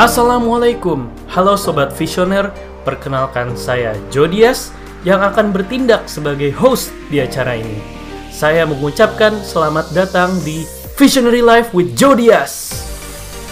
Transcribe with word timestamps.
Assalamualaikum, 0.00 1.12
halo 1.28 1.60
sobat 1.60 1.92
visioner. 1.92 2.48
Perkenalkan 2.88 3.52
saya 3.52 3.92
Jodias 4.08 4.72
yang 5.04 5.20
akan 5.20 5.52
bertindak 5.52 6.08
sebagai 6.08 6.56
host 6.56 6.88
di 7.12 7.20
acara 7.20 7.60
ini. 7.60 7.76
Saya 8.32 8.64
mengucapkan 8.64 9.36
selamat 9.44 9.92
datang 9.92 10.32
di 10.40 10.64
Visionary 10.96 11.44
Life 11.44 11.76
with 11.76 11.92
Jodias. 12.00 12.80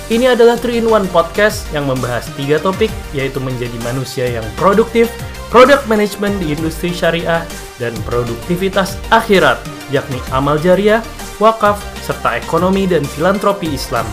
Ini 0.09 0.32
adalah 0.32 0.56
3-in-1 0.56 1.12
podcast 1.12 1.69
yang 1.77 1.84
membahas 1.84 2.24
tiga 2.32 2.56
topik, 2.56 2.88
yaitu 3.12 3.45
menjadi 3.45 3.77
manusia 3.84 4.24
yang 4.41 4.46
produktif, 4.56 5.12
product 5.52 5.84
management 5.84 6.41
di 6.41 6.56
industri 6.56 6.96
syariah, 6.96 7.45
dan 7.77 7.92
produktivitas 8.09 8.96
akhirat, 9.12 9.60
yakni 9.92 10.16
amal 10.33 10.56
jariah, 10.56 11.05
wakaf, 11.45 11.77
serta 12.01 12.41
ekonomi 12.41 12.88
dan 12.88 13.05
filantropi 13.05 13.69
Islam. 13.69 14.09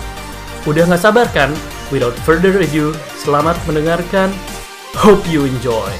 Udah 0.67 0.83
nggak 0.83 0.99
sabar 0.99 1.31
kan? 1.31 1.55
Without 1.93 2.17
further 2.25 2.49
ado, 2.57 2.97
selamat 3.21 3.61
mendengarkan. 3.69 4.33
Hope 4.97 5.21
you 5.29 5.45
enjoy. 5.45 5.93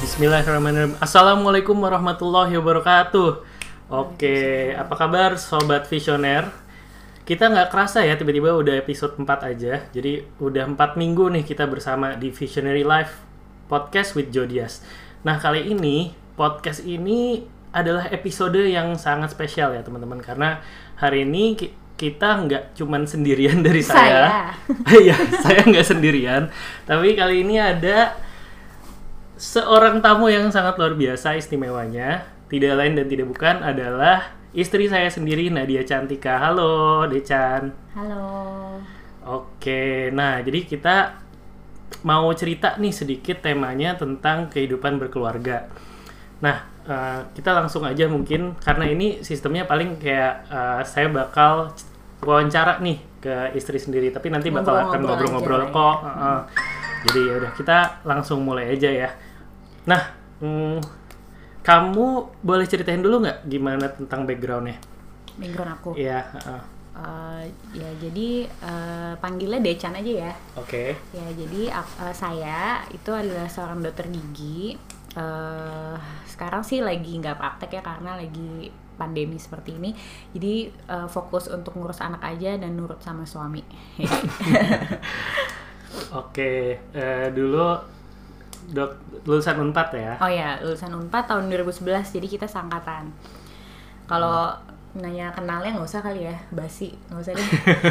Bismillahirrahmanirrahim. 0.00 0.96
Assalamualaikum 0.96 1.76
warahmatullahi 1.76 2.56
wabarakatuh. 2.56 3.44
Oke, 3.92 4.72
apa 4.72 4.94
kabar 4.96 5.36
sobat 5.36 5.84
visioner? 5.92 6.48
Kita 7.28 7.52
nggak 7.52 7.68
kerasa 7.68 8.00
ya 8.00 8.16
tiba-tiba 8.16 8.56
udah 8.56 8.80
episode 8.80 9.12
4 9.20 9.28
aja. 9.52 9.84
Jadi 9.92 10.24
udah 10.40 10.64
4 10.64 10.96
minggu 10.96 11.36
nih 11.36 11.44
kita 11.44 11.68
bersama 11.68 12.16
di 12.16 12.32
Visionary 12.32 12.80
Life 12.80 13.20
Podcast 13.68 14.16
with 14.16 14.32
Jodias. 14.32 14.80
Nah 15.20 15.36
kali 15.36 15.68
ini 15.68 16.16
podcast 16.32 16.80
ini 16.80 17.44
adalah 17.76 18.08
episode 18.08 18.56
yang 18.64 18.96
sangat 18.96 19.36
spesial 19.36 19.76
ya 19.76 19.84
teman-teman 19.84 20.24
karena 20.24 20.64
hari 20.96 21.28
ini 21.28 21.76
kita 21.98 22.46
nggak 22.46 22.78
cuman 22.78 23.02
sendirian 23.04 23.58
dari 23.66 23.82
saya. 23.82 24.54
Iya, 25.02 25.18
saya 25.42 25.66
nggak 25.66 25.86
sendirian. 25.86 26.48
Tapi 26.86 27.18
kali 27.18 27.42
ini 27.42 27.58
ada 27.58 28.14
seorang 29.34 29.98
tamu 29.98 30.30
yang 30.30 30.48
sangat 30.54 30.78
luar 30.78 30.94
biasa 30.94 31.34
istimewanya. 31.34 32.24
Tidak 32.48 32.72
lain 32.72 32.96
dan 32.96 33.10
tidak 33.10 33.28
bukan 33.28 33.60
adalah 33.60 34.32
istri 34.56 34.88
saya 34.88 35.10
sendiri 35.12 35.52
Nadia 35.52 35.84
Cantika. 35.84 36.40
Halo, 36.40 37.04
Decan. 37.04 37.74
Halo. 37.92 38.24
Oke, 39.28 40.08
nah 40.08 40.40
jadi 40.40 40.64
kita 40.64 41.20
mau 42.08 42.30
cerita 42.32 42.80
nih 42.80 42.94
sedikit 42.94 43.44
temanya 43.44 44.00
tentang 44.00 44.48
kehidupan 44.48 44.96
berkeluarga. 44.96 45.68
Nah, 46.40 46.64
eh, 46.88 47.20
kita 47.36 47.52
langsung 47.52 47.84
aja 47.84 48.08
mungkin 48.08 48.56
karena 48.58 48.88
ini 48.88 49.20
sistemnya 49.20 49.68
paling 49.68 50.00
kayak 50.00 50.48
eh, 50.48 50.80
saya 50.88 51.12
bakal 51.12 51.70
wawancara 52.24 52.80
nih 52.82 52.98
ke 53.18 53.54
istri 53.54 53.78
sendiri, 53.78 54.10
tapi 54.10 54.30
nanti 54.30 54.50
bakal 54.50 54.74
akan 54.74 55.00
Ngobrol-ngobrol 55.06 55.70
kok. 55.70 55.96
ya. 56.02 56.08
Heeh. 56.08 56.40
Jadi 56.98 57.20
ya 57.30 57.34
udah 57.38 57.52
kita 57.54 57.76
langsung 58.02 58.42
mulai 58.42 58.74
aja 58.74 58.90
ya. 58.90 59.10
Nah, 59.86 60.02
hmm, 60.42 60.82
kamu 61.62 62.06
boleh 62.42 62.66
ceritain 62.66 62.98
dulu 62.98 63.22
nggak 63.22 63.46
gimana 63.46 63.86
tentang 63.92 64.26
backgroundnya? 64.26 64.78
Background 65.38 65.70
aku. 65.78 65.90
Iya, 65.94 66.26
heeh. 66.34 66.62
Eh, 66.98 67.42
ya 67.78 67.90
jadi 68.02 68.28
eh, 68.50 69.12
panggilnya 69.22 69.62
Decan 69.62 69.94
aja 69.94 70.12
ya. 70.26 70.32
oke. 70.58 70.84
Ya 71.14 71.26
jadi 71.30 71.62
eh, 71.70 72.14
saya 72.14 72.82
itu 72.90 73.10
adalah 73.14 73.46
seorang 73.46 73.78
dokter 73.78 74.10
gigi. 74.10 74.74
Eh, 75.14 75.96
sekarang 76.38 76.62
sih 76.62 76.78
lagi 76.78 77.18
nggak 77.18 77.34
praktek 77.34 77.70
ya 77.74 77.82
karena 77.82 78.14
lagi 78.14 78.70
pandemi 78.94 79.34
seperti 79.42 79.74
ini. 79.74 79.90
Jadi 80.30 80.70
eh, 80.70 81.08
fokus 81.10 81.50
untuk 81.50 81.74
ngurus 81.74 81.98
anak 81.98 82.22
aja 82.22 82.54
dan 82.54 82.78
nurut 82.78 83.02
sama 83.02 83.26
suami. 83.26 83.66
Oke, 86.22 86.78
eh, 86.94 87.26
dulu 87.34 87.74
dok 88.68 88.90
lulusan 89.26 89.58
Unpad 89.58 89.88
ya. 89.96 90.14
oh 90.20 90.28
ya 90.28 90.60
lulusan 90.60 90.92
Unpad 90.92 91.24
tahun 91.26 91.50
2011 91.50 92.14
jadi 92.14 92.26
kita 92.38 92.46
sangkatan. 92.46 93.10
Kalau 94.06 94.54
nanya 94.96 95.28
kenalnya 95.36 95.76
nggak 95.76 95.84
usah 95.84 96.00
kali 96.00 96.24
ya 96.24 96.36
basi 96.48 96.96
nggak 97.12 97.20
usah 97.20 97.32
deh. 97.36 97.48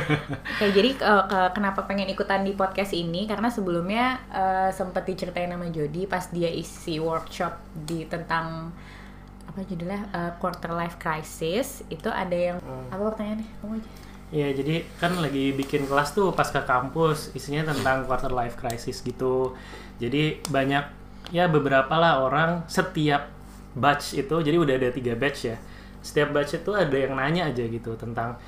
Oke, 0.57 0.65
jadi 0.73 0.89
ke- 0.97 1.51
kenapa 1.53 1.85
pengen 1.85 2.09
ikutan 2.09 2.41
di 2.41 2.57
podcast 2.57 2.91
ini? 2.91 3.29
Karena 3.29 3.53
sebelumnya 3.53 4.17
eh, 4.33 4.69
sempet 4.73 5.05
diceritain 5.05 5.53
sama 5.53 5.69
Jody 5.69 6.09
pas 6.09 6.25
dia 6.33 6.49
isi 6.49 6.97
workshop 6.97 7.53
di 7.85 8.09
tentang 8.09 8.73
apa 9.47 9.61
judulnya 9.63 10.01
Eh, 10.11 10.31
quarter 10.41 10.73
life 10.73 10.97
crisis 10.97 11.85
itu 11.87 12.09
ada 12.09 12.33
yang 12.35 12.57
apa 12.89 13.13
pertanyaannya? 13.13 13.47
Kamu 13.61 13.73
aja. 13.77 13.89
Iya, 14.27 14.47
jadi 14.59 14.75
kan 14.99 15.15
lagi 15.23 15.55
bikin 15.55 15.87
kelas 15.87 16.11
tuh 16.11 16.35
pas 16.35 16.51
ke 16.51 16.59
kampus, 16.59 17.31
isinya 17.31 17.71
tentang 17.71 18.03
quarter 18.03 18.27
life 18.27 18.59
crisis 18.59 18.99
gitu. 18.99 19.55
Jadi 20.03 20.43
banyak 20.51 20.83
ya 21.31 21.47
beberapa 21.47 21.95
lah 21.95 22.19
orang 22.19 22.67
setiap 22.67 23.31
batch 23.71 24.19
itu, 24.19 24.35
jadi 24.43 24.59
udah 24.59 24.75
ada 24.75 24.89
tiga 24.91 25.15
batch 25.15 25.47
ya. 25.47 25.55
Setiap 26.07 26.31
batch 26.31 26.63
itu 26.63 26.71
ada 26.71 26.95
yang 26.95 27.19
nanya 27.19 27.51
aja 27.51 27.67
gitu 27.67 27.91
tentang 27.99 28.39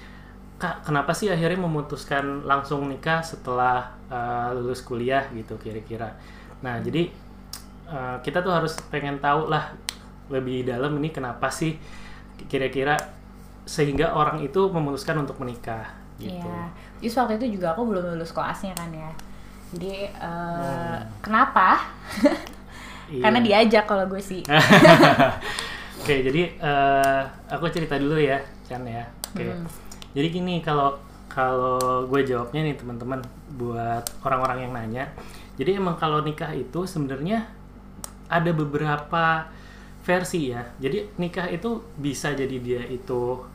kak 0.55 0.83
kenapa 0.87 1.11
sih 1.11 1.27
akhirnya 1.27 1.59
memutuskan 1.59 2.43
langsung 2.47 2.87
nikah 2.87 3.19
setelah 3.19 3.91
uh, 4.07 4.55
lulus 4.55 4.79
kuliah 4.79 5.27
gitu 5.35 5.59
kira-kira. 5.59 6.15
Nah 6.63 6.79
jadi 6.79 7.11
uh, 7.87 8.15
kita 8.23 8.39
tuh 8.39 8.55
harus 8.55 8.79
pengen 8.87 9.19
tahu 9.19 9.51
lah 9.51 9.75
lebih 10.31 10.63
dalam 10.63 10.95
ini 11.03 11.11
kenapa 11.11 11.51
sih 11.51 11.75
kira-kira 12.47 12.95
sehingga 13.67 14.15
orang 14.15 14.39
itu 14.39 14.71
memutuskan 14.71 15.19
untuk 15.19 15.35
menikah 15.43 15.83
gitu. 16.15 16.47
Iya. 16.47 16.63
Just 17.03 17.19
waktu 17.19 17.39
itu 17.39 17.59
juga 17.59 17.75
aku 17.75 17.87
belum 17.87 18.15
lulus 18.15 18.31
koasnya 18.31 18.71
kan 18.75 18.87
ya. 18.91 19.11
Jadi 19.75 20.09
eh, 20.11 20.95
Hmm. 20.95 21.03
kenapa? 21.19 21.67
Iya. 23.09 23.25
Karena 23.25 23.41
diajak 23.41 23.89
kalau 23.89 24.05
gue 24.05 24.21
sih. 24.21 24.45
Oke, 25.99 26.15
jadi 26.23 26.41
eh, 26.55 27.21
aku 27.51 27.67
cerita 27.69 27.99
dulu 27.99 28.17
ya, 28.17 28.39
Chan 28.65 28.81
ya. 28.87 29.03
Oke. 29.35 29.43
Hmm. 29.43 29.67
Jadi 30.15 30.27
gini, 30.31 30.55
kalau 30.63 30.97
kalau 31.29 32.09
gue 32.09 32.25
jawabnya 32.25 32.65
nih 32.65 32.75
teman-teman 32.75 33.21
buat 33.53 34.03
orang-orang 34.25 34.65
yang 34.65 34.73
nanya. 34.73 35.05
Jadi 35.59 35.77
emang 35.77 35.99
kalau 35.99 36.25
nikah 36.25 36.49
itu 36.55 36.89
sebenarnya 36.89 37.45
ada 38.25 38.51
beberapa 38.51 39.45
versi 40.01 40.49
ya. 40.49 40.65
Jadi 40.81 41.19
nikah 41.21 41.51
itu 41.53 41.85
bisa 41.99 42.33
jadi 42.33 42.57
dia 42.57 42.81
itu 42.89 43.45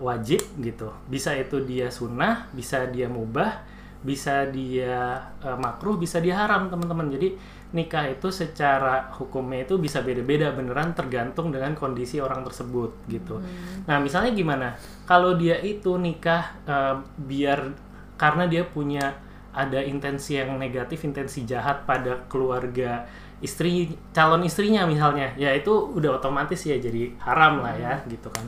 wajib 0.00 0.40
gitu. 0.58 0.88
Bisa 1.10 1.36
itu 1.36 1.60
dia 1.62 1.92
sunnah, 1.92 2.48
bisa 2.56 2.88
dia 2.88 3.06
mubah, 3.10 3.60
bisa 4.04 4.46
dia 4.52 5.16
eh, 5.40 5.56
makruh, 5.56 5.96
bisa 5.96 6.20
dia 6.20 6.36
haram 6.36 6.68
teman-teman. 6.68 7.08
Jadi 7.08 7.34
nikah 7.74 8.06
itu 8.06 8.30
secara 8.30 9.10
hukumnya 9.18 9.66
itu 9.66 9.74
bisa 9.82 9.98
beda-beda 9.98 10.54
beneran 10.54 10.94
tergantung 10.94 11.50
dengan 11.50 11.74
kondisi 11.74 12.22
orang 12.22 12.46
tersebut 12.46 12.94
gitu. 13.10 13.42
Nah 13.90 13.98
misalnya 13.98 14.30
gimana? 14.30 14.68
Kalau 15.08 15.34
dia 15.34 15.58
itu 15.58 15.98
nikah 15.98 16.54
eh, 16.68 16.94
biar 17.18 17.74
karena 18.14 18.46
dia 18.46 18.62
punya 18.62 19.18
ada 19.54 19.82
intensi 19.82 20.38
yang 20.38 20.54
negatif, 20.58 21.02
intensi 21.02 21.46
jahat 21.46 21.86
pada 21.86 22.26
keluarga 22.30 23.06
istri 23.42 23.92
calon 24.14 24.42
istrinya 24.42 24.86
misalnya, 24.86 25.34
ya 25.34 25.50
itu 25.54 25.70
udah 25.70 26.18
otomatis 26.18 26.62
ya 26.64 26.78
jadi 26.78 27.12
haram 27.22 27.62
lah 27.62 27.74
ya 27.74 27.94
gitu 28.06 28.30
kan. 28.30 28.46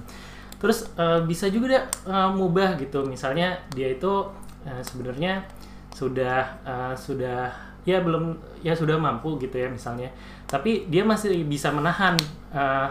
Terus 0.58 0.86
eh, 0.98 1.20
bisa 1.26 1.46
juga 1.50 1.66
dia 1.66 1.82
eh, 2.10 2.30
mubah 2.30 2.78
gitu, 2.78 3.06
misalnya 3.06 3.58
dia 3.74 3.90
itu 3.90 4.26
eh, 4.66 4.82
sebenarnya 4.82 5.46
sudah 5.94 6.42
eh, 6.66 6.94
sudah 6.98 7.48
ya 7.86 8.02
belum 8.02 8.34
ya 8.66 8.74
sudah 8.74 8.98
mampu 8.98 9.38
gitu 9.38 9.54
ya 9.62 9.70
misalnya, 9.70 10.10
tapi 10.50 10.90
dia 10.90 11.06
masih 11.06 11.46
bisa 11.46 11.70
menahan 11.70 12.18
eh, 12.50 12.88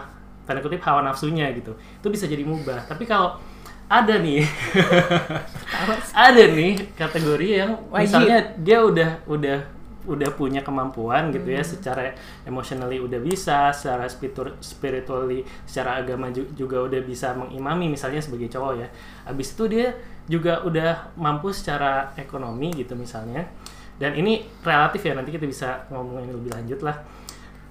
tanda 0.48 0.64
kutip 0.64 0.80
hawa 0.82 1.04
nafsunya 1.04 1.52
gitu, 1.52 1.76
itu 1.76 2.06
bisa 2.08 2.24
jadi 2.24 2.42
mubah. 2.42 2.88
Tapi 2.88 3.04
kalau 3.04 3.36
ada 3.86 4.18
nih 4.18 4.42
ada 6.10 6.42
nih 6.50 6.74
kategori 6.98 7.48
yang 7.62 7.70
Wajib. 7.86 8.02
misalnya 8.02 8.38
dia 8.58 8.78
udah 8.82 9.10
udah 9.30 9.58
udah 10.06 10.30
punya 10.38 10.62
kemampuan 10.62 11.34
gitu 11.34 11.50
ya 11.50 11.62
secara 11.66 12.14
emotionally 12.46 13.02
udah 13.02 13.18
bisa 13.18 13.74
secara 13.74 14.06
spiritu- 14.06 14.54
spiritually 14.62 15.42
secara 15.66 15.98
agama 15.98 16.30
ju- 16.30 16.46
juga 16.54 16.78
udah 16.86 17.02
bisa 17.02 17.34
mengimami 17.34 17.90
misalnya 17.90 18.22
sebagai 18.22 18.46
cowok 18.46 18.72
ya. 18.78 18.88
Habis 19.26 19.58
itu 19.58 19.64
dia 19.66 19.94
juga 20.26 20.62
udah 20.66 21.14
mampu 21.14 21.54
secara 21.54 22.12
ekonomi 22.18 22.74
gitu 22.74 22.98
misalnya. 22.98 23.46
Dan 23.96 24.12
ini 24.18 24.44
relatif 24.60 25.00
ya 25.06 25.16
nanti 25.16 25.32
kita 25.32 25.46
bisa 25.48 25.88
ngomongin 25.88 26.34
lebih 26.34 26.52
lanjut 26.52 26.80
lah. 26.84 27.00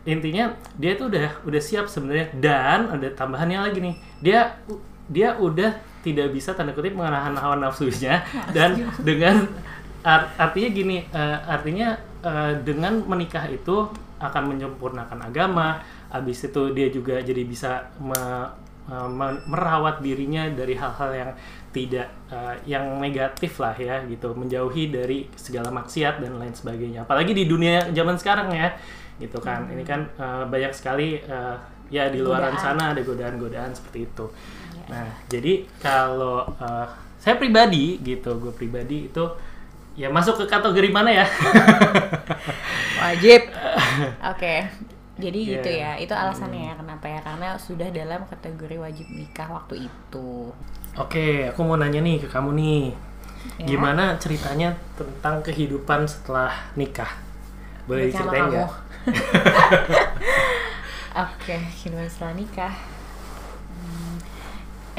Intinya 0.05 0.53
dia 0.77 0.97
tuh 0.97 1.09
udah 1.13 1.45
udah 1.45 1.61
siap 1.61 1.85
sebenarnya. 1.85 2.33
Dan 2.37 2.89
ada 2.89 3.07
tambahannya 3.13 3.59
lagi 3.61 3.79
nih. 3.81 3.95
Dia 4.21 4.57
dia 5.05 5.37
udah 5.37 5.75
tidak 6.01 6.33
bisa 6.33 6.53
tanda 6.57 6.73
kutip 6.73 6.97
menahan 6.97 7.33
hawa 7.37 7.57
nafsunya. 7.61 8.25
Dan 8.55 8.89
dengan 9.01 9.45
art- 10.01 10.33
artinya 10.37 10.69
gini 10.73 10.97
eh, 11.09 11.37
artinya 11.45 11.97
eh, 12.25 12.53
dengan 12.65 13.01
menikah 13.05 13.45
itu 13.49 13.89
akan 14.17 14.43
menyempurnakan 14.55 15.29
agama. 15.29 15.81
Habis 16.09 16.47
itu 16.49 16.71
dia 16.73 16.87
juga 16.89 17.19
jadi 17.21 17.43
bisa 17.45 17.85
me- 18.01 18.64
uh, 18.89 19.09
merawat 19.45 20.01
dirinya 20.01 20.49
dari 20.49 20.77
hal-hal 20.77 21.11
yang 21.13 21.31
tidak 21.75 22.07
uh, 22.31 22.55
yang 22.63 22.99
negatif 23.01 23.59
lah 23.59 23.75
ya 23.75 24.03
gitu. 24.07 24.31
Menjauhi 24.31 24.89
dari 24.93 25.27
segala 25.35 25.69
maksiat 25.71 26.23
dan 26.23 26.39
lain 26.39 26.55
sebagainya. 26.55 27.03
Apalagi 27.03 27.35
di 27.35 27.45
dunia 27.49 27.91
zaman 27.91 28.15
sekarang 28.15 28.53
ya 28.53 28.75
gitu 29.19 29.39
kan. 29.39 29.67
Hmm. 29.67 29.73
ini 29.75 29.83
kan 29.87 30.01
uh, 30.19 30.43
banyak 30.47 30.75
sekali 30.75 31.19
uh, 31.23 31.55
ya 31.87 32.09
di 32.09 32.19
luaran 32.19 32.57
sana 32.57 32.91
ada 32.91 33.01
godaan-godaan 33.03 33.71
seperti 33.75 34.09
itu. 34.09 34.25
Ya. 34.75 34.85
nah 34.91 35.07
jadi 35.31 35.53
kalau 35.79 36.45
uh, 36.59 36.87
saya 37.21 37.41
pribadi 37.41 37.97
gitu 38.05 38.37
gue 38.37 38.53
pribadi 38.53 39.09
itu 39.09 39.25
ya 39.95 40.11
masuk 40.11 40.43
ke 40.43 40.45
kategori 40.45 40.89
mana 40.91 41.09
ya? 41.23 41.25
Wajib. 43.01 43.41
Oke. 44.31 44.35
okay. 44.35 44.59
Jadi 45.15 45.39
yeah. 45.39 45.51
gitu 45.57 45.69
ya 45.71 45.91
itu 45.95 46.13
alasannya 46.13 46.61
ya 46.71 46.73
kenapa 46.75 47.05
ya 47.07 47.19
karena 47.23 47.49
sudah 47.55 47.87
dalam 47.91 48.21
kategori 48.27 48.77
wajib 48.79 49.07
nikah 49.11 49.47
waktu 49.47 49.87
itu 49.87 50.51
oke 50.95 51.09
okay, 51.09 51.47
aku 51.51 51.63
mau 51.63 51.79
nanya 51.79 52.03
nih 52.03 52.19
ke 52.19 52.27
kamu 52.27 52.51
nih 52.55 52.83
ya. 53.63 53.65
gimana 53.75 54.19
ceritanya 54.19 54.75
tentang 54.99 55.39
kehidupan 55.39 56.03
setelah 56.07 56.51
nikah 56.75 57.09
boleh 57.87 58.11
diceritain 58.11 58.49
nggak 58.51 58.71
Oke, 61.15 61.55
okay, 61.55 61.61
kehidupan 61.71 62.11
setelah 62.11 62.35
nikah. 62.35 62.75
Hmm, 63.71 64.19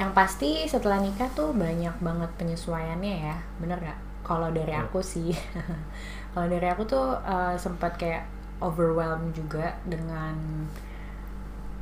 yang 0.01 0.17
pasti 0.17 0.65
setelah 0.65 0.97
nikah 0.97 1.29
tuh 1.37 1.53
banyak 1.53 1.93
banget 2.01 2.31
penyesuaiannya 2.41 3.15
ya, 3.21 3.37
bener 3.61 3.77
gak? 3.85 4.01
Kalau 4.25 4.49
dari 4.49 4.73
hmm. 4.73 4.89
aku 4.89 5.05
sih, 5.05 5.37
kalau 6.33 6.49
dari 6.49 6.65
aku 6.73 6.89
tuh 6.89 7.21
uh, 7.21 7.53
sempat 7.61 8.01
kayak 8.01 8.25
overwhelmed 8.61 9.37
juga 9.37 9.77
dengan 9.85 10.37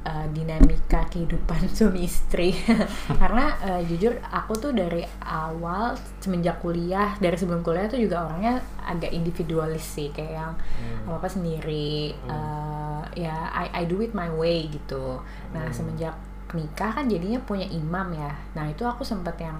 uh, 0.04 0.26
dinamika 0.30 1.08
kehidupan 1.08 1.66
suami 1.76 2.06
istri 2.06 2.52
karena 3.20 3.56
uh, 3.64 3.82
jujur 3.84 4.14
aku 4.28 4.52
tuh 4.60 4.72
dari 4.76 5.02
awal 5.24 5.96
semenjak 6.20 6.60
kuliah 6.60 7.16
dari 7.18 7.34
sebelum 7.34 7.64
kuliah 7.64 7.88
tuh 7.88 7.98
juga 7.98 8.28
orangnya 8.28 8.60
agak 8.84 9.10
individualis 9.10 9.82
sih 9.82 10.12
kayak 10.12 10.32
yang 10.32 10.52
hmm. 10.54 11.08
apa 11.08 11.16
apa 11.24 11.28
sendiri 11.28 12.12
hmm. 12.14 12.28
uh, 12.30 13.02
ya 13.16 13.34
I 13.50 13.72
I 13.72 13.82
do 13.88 14.04
it 14.04 14.12
my 14.12 14.28
way 14.30 14.68
gitu 14.68 15.18
nah 15.56 15.66
hmm. 15.66 15.74
semenjak 15.74 16.14
nikah 16.54 16.94
kan 16.94 17.10
jadinya 17.10 17.42
punya 17.42 17.66
imam 17.66 18.14
ya 18.14 18.30
nah 18.54 18.70
itu 18.70 18.86
aku 18.86 19.02
sempet 19.02 19.34
yang 19.42 19.58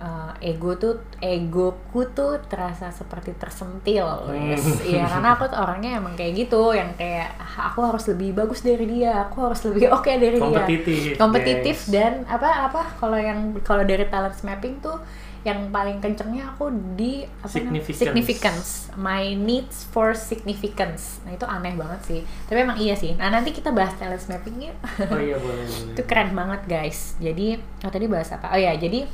uh, 0.00 0.32
ego 0.40 0.74
tuh 0.80 0.98
egoku 1.20 2.08
tuh 2.16 2.40
terasa 2.48 2.88
seperti 2.90 3.36
tersentil 3.36 4.32
yes. 4.32 4.80
Iya 4.82 5.04
karena 5.06 5.36
aku 5.36 5.44
tuh 5.52 5.58
orangnya 5.60 6.00
emang 6.00 6.16
kayak 6.16 6.32
gitu 6.48 6.72
yang 6.72 6.90
kayak 6.96 7.36
aku 7.54 7.84
harus 7.84 8.08
lebih 8.08 8.32
bagus 8.32 8.64
dari 8.64 8.88
dia 8.88 9.28
aku 9.28 9.44
harus 9.44 9.60
lebih 9.68 9.88
oke 9.96 10.08
okay 10.08 10.16
dari 10.16 10.40
kompetitif. 10.40 10.98
dia 11.14 11.20
kompetitif 11.20 11.76
yes. 11.86 11.92
dan 11.92 12.12
apa 12.26 12.72
apa 12.72 12.82
kalau 12.96 13.20
yang 13.20 13.52
kalau 13.60 13.84
dari 13.84 14.08
talent 14.08 14.34
mapping 14.40 14.80
tuh 14.80 14.96
yang 15.40 15.72
paling 15.72 16.04
kencengnya 16.04 16.52
aku 16.52 16.68
di 17.00 17.24
apa 17.24 17.48
significance. 17.48 17.96
significance 17.96 18.68
my 19.00 19.32
needs 19.32 19.88
for 19.88 20.12
significance 20.12 21.24
nah 21.24 21.32
itu 21.32 21.48
aneh 21.48 21.72
banget 21.80 22.00
sih 22.04 22.20
tapi 22.44 22.60
emang 22.60 22.76
iya 22.76 22.92
sih 22.92 23.16
nah 23.16 23.32
nanti 23.32 23.56
kita 23.56 23.72
bahas 23.72 23.96
talent 23.96 24.20
mapping 24.28 24.68
ya 24.68 24.74
oh 25.08 25.16
iya 25.16 25.40
boleh, 25.44 25.64
boleh. 25.64 25.96
itu 25.96 26.02
keren 26.04 26.36
banget 26.36 26.60
guys 26.68 27.16
jadi 27.16 27.56
oh 27.56 27.88
tadi 27.88 28.04
bahas 28.04 28.28
apa 28.36 28.52
oh 28.52 28.60
ya 28.60 28.76
jadi 28.76 29.08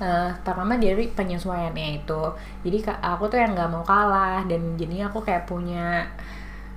uh, 0.00 0.30
pertama 0.44 0.76
dari 0.76 1.08
penyesuaiannya 1.10 2.04
itu. 2.04 2.22
Jadi 2.64 2.76
aku 3.00 3.28
tuh 3.28 3.38
yang 3.40 3.52
nggak 3.56 3.70
mau 3.72 3.84
kalah 3.84 4.44
dan 4.44 4.76
jadinya 4.76 5.08
aku 5.08 5.24
kayak 5.24 5.48
punya 5.48 6.06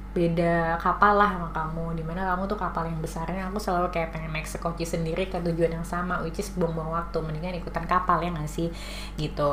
beda 0.09 0.75
kapal 0.81 1.21
lah 1.21 1.29
sama 1.37 1.49
kamu. 1.53 1.99
Di 1.99 2.03
mana 2.03 2.25
kamu 2.33 2.49
tuh 2.49 2.59
kapal 2.59 2.89
yang 2.89 2.99
besarnya 2.99 3.47
aku 3.47 3.61
selalu 3.61 3.93
kayak 3.93 4.09
pengen 4.15 4.33
naik 4.33 4.49
sekoci 4.49 4.83
sendiri 4.83 5.29
ke 5.29 5.37
tujuan 5.39 5.79
yang 5.79 5.87
sama 5.87 6.19
which 6.25 6.41
is 6.41 6.49
buang-buang 6.55 6.91
waktu. 6.91 7.17
Mendingan 7.21 7.59
ikutan 7.61 7.85
kapal 7.85 8.23
ya 8.23 8.29
nggak 8.33 8.49
sih? 8.49 8.71
Gitu. 9.15 9.51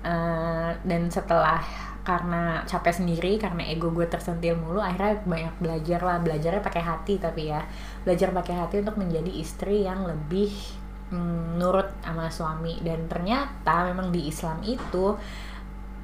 Uh, 0.00 0.70
dan 0.84 1.12
setelah 1.12 1.60
karena 2.00 2.64
capek 2.64 2.96
sendiri 2.96 3.36
karena 3.36 3.60
ego 3.68 3.92
gue 3.92 4.08
tersentil 4.08 4.56
mulu 4.56 4.80
akhirnya 4.80 5.20
banyak 5.24 5.54
belajar 5.60 6.00
lah. 6.00 6.16
Belajarnya 6.20 6.62
pakai 6.64 6.82
hati 6.82 7.14
tapi 7.16 7.52
ya. 7.52 7.64
Belajar 8.04 8.32
pakai 8.32 8.54
hati 8.56 8.80
untuk 8.80 8.96
menjadi 9.00 9.32
istri 9.32 9.84
yang 9.84 10.04
lebih 10.08 10.79
mm, 11.10 11.58
nurut 11.58 11.88
sama 12.02 12.26
suami 12.30 12.78
dan 12.80 13.06
ternyata 13.06 13.86
memang 13.90 14.10
di 14.14 14.30
Islam 14.30 14.62
itu 14.62 15.14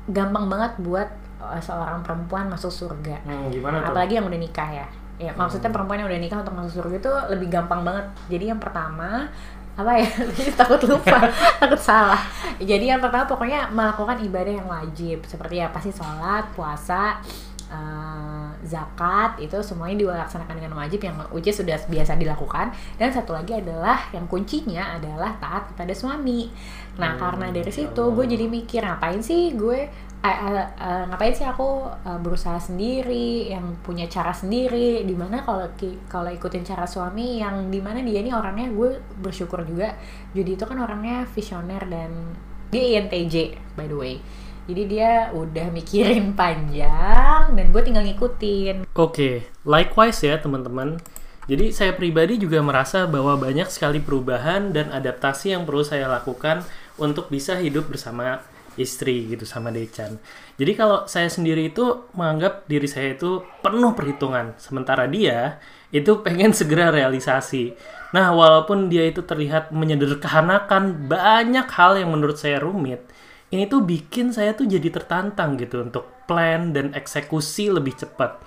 gampang 0.07 0.47
banget 0.47 0.73
buat 0.83 1.09
uh, 1.43 1.59
seorang 1.59 2.03
perempuan 2.03 2.47
masuk 2.47 2.71
surga. 2.71 3.23
Hmm, 3.27 3.51
gimana 3.51 3.83
tuh? 3.83 3.95
Apalagi 3.95 4.19
yang 4.19 4.27
udah 4.27 4.39
nikah 4.39 4.71
ya. 4.71 4.87
Ya, 5.17 5.33
hmm. 5.33 5.41
maksudnya 5.41 5.73
perempuan 5.73 6.05
yang 6.05 6.09
udah 6.13 6.21
nikah 6.21 6.39
untuk 6.45 6.55
masuk 6.55 6.85
surga 6.85 6.97
itu 7.01 7.13
lebih 7.33 7.49
gampang 7.49 7.81
banget. 7.83 8.07
Jadi 8.29 8.45
yang 8.53 8.61
pertama 8.61 9.31
apa 9.77 9.93
ya 10.01 10.09
takut 10.61 10.81
lupa 10.89 11.29
takut 11.61 11.77
salah 11.77 12.17
jadi 12.57 12.97
yang 12.97 13.01
pertama 13.05 13.29
pokoknya 13.29 13.69
melakukan 13.69 14.17
ibadah 14.25 14.53
yang 14.57 14.65
wajib 14.65 15.21
seperti 15.29 15.61
apa 15.61 15.77
sih 15.85 15.93
sholat 15.93 16.49
puasa 16.57 17.21
uh, 17.71 18.49
zakat 18.67 19.39
itu 19.43 19.59
semuanya 19.63 19.97
dilaksanakan 20.07 20.57
dengan 20.59 20.75
wajib 20.79 21.01
yang 21.03 21.17
uji 21.31 21.51
sudah 21.51 21.79
biasa 21.87 22.19
dilakukan. 22.19 22.75
Dan 22.99 23.11
satu 23.11 23.35
lagi 23.35 23.57
adalah 23.57 24.11
yang 24.11 24.27
kuncinya 24.27 24.99
adalah 24.99 25.39
taat 25.39 25.73
kepada 25.75 25.95
suami. 25.95 26.51
Nah 26.99 27.15
hmm, 27.15 27.21
karena 27.21 27.47
dari 27.53 27.73
situ 27.73 28.03
gue 28.13 28.25
jadi 28.27 28.47
mikir 28.49 28.81
ngapain 28.83 29.21
sih 29.21 29.53
gue 29.53 29.87
uh, 30.25 30.27
uh, 30.27 30.67
uh, 30.81 31.03
ngapain 31.13 31.35
sih 31.37 31.45
aku 31.45 31.87
uh, 31.91 32.19
berusaha 32.19 32.57
sendiri 32.59 33.53
yang 33.53 33.79
punya 33.85 34.09
cara 34.09 34.33
sendiri? 34.33 35.05
Di 35.07 35.15
mana 35.15 35.43
kalau 35.45 35.71
kalau 36.11 36.31
ikutin 36.33 36.65
cara 36.65 36.89
suami 36.89 37.39
yang 37.43 37.71
di 37.71 37.79
mana 37.79 38.03
dia 38.03 38.23
ini 38.23 38.35
orangnya 38.35 38.73
gue 38.73 38.99
bersyukur 39.21 39.63
juga. 39.63 39.95
Jadi 40.33 40.59
itu 40.59 40.65
kan 40.67 40.79
orangnya 40.81 41.29
visioner 41.31 41.83
dan 41.87 42.11
dia 42.71 42.99
INTJ 42.99 43.57
by 43.79 43.87
the 43.87 43.95
way 43.95 44.19
jadi 44.67 44.83
dia 44.87 45.13
udah 45.31 45.71
mikirin 45.71 46.35
panjang 46.35 47.55
dan 47.55 47.67
gue 47.71 47.83
tinggal 47.87 48.03
ngikutin. 48.03 48.91
Oke, 48.91 48.99
okay. 48.99 49.35
likewise 49.63 50.19
ya 50.27 50.43
teman-teman. 50.43 50.99
Jadi 51.47 51.71
saya 51.71 51.95
pribadi 51.95 52.43
juga 52.43 52.59
merasa 52.59 53.07
bahwa 53.07 53.39
banyak 53.39 53.71
sekali 53.71 54.03
perubahan 54.03 54.75
dan 54.75 54.91
adaptasi 54.91 55.55
yang 55.55 55.63
perlu 55.63 55.87
saya 55.87 56.11
lakukan 56.11 56.67
untuk 56.99 57.31
bisa 57.31 57.55
hidup 57.63 57.87
bersama 57.87 58.43
istri 58.75 59.31
gitu 59.31 59.47
sama 59.49 59.73
Decan. 59.73 60.21
Jadi 60.59 60.73
kalau 60.77 61.07
saya 61.09 61.31
sendiri 61.31 61.71
itu 61.73 62.11
menganggap 62.13 62.69
diri 62.69 62.91
saya 62.91 63.17
itu 63.17 63.47
penuh 63.65 63.95
perhitungan, 63.97 64.59
sementara 64.61 65.09
dia 65.09 65.63
itu 65.95 66.21
pengen 66.21 66.53
segera 66.59 66.93
realisasi. 66.93 67.79
Nah, 68.11 68.33
walaupun 68.33 68.91
dia 68.91 69.07
itu 69.07 69.23
terlihat 69.23 69.75
menyederhanakan 69.75 71.11
banyak 71.11 71.67
hal 71.71 71.99
yang 71.99 72.11
menurut 72.15 72.39
saya 72.39 72.63
rumit, 72.63 73.03
ini 73.55 73.65
tuh 73.71 73.83
bikin 73.83 74.35
saya 74.35 74.53
tuh 74.59 74.67
jadi 74.67 74.91
tertantang 74.91 75.55
gitu 75.61 75.87
untuk 75.87 76.11
plan 76.27 76.75
dan 76.75 76.91
eksekusi 76.97 77.71
lebih 77.71 77.95
cepat. 77.95 78.43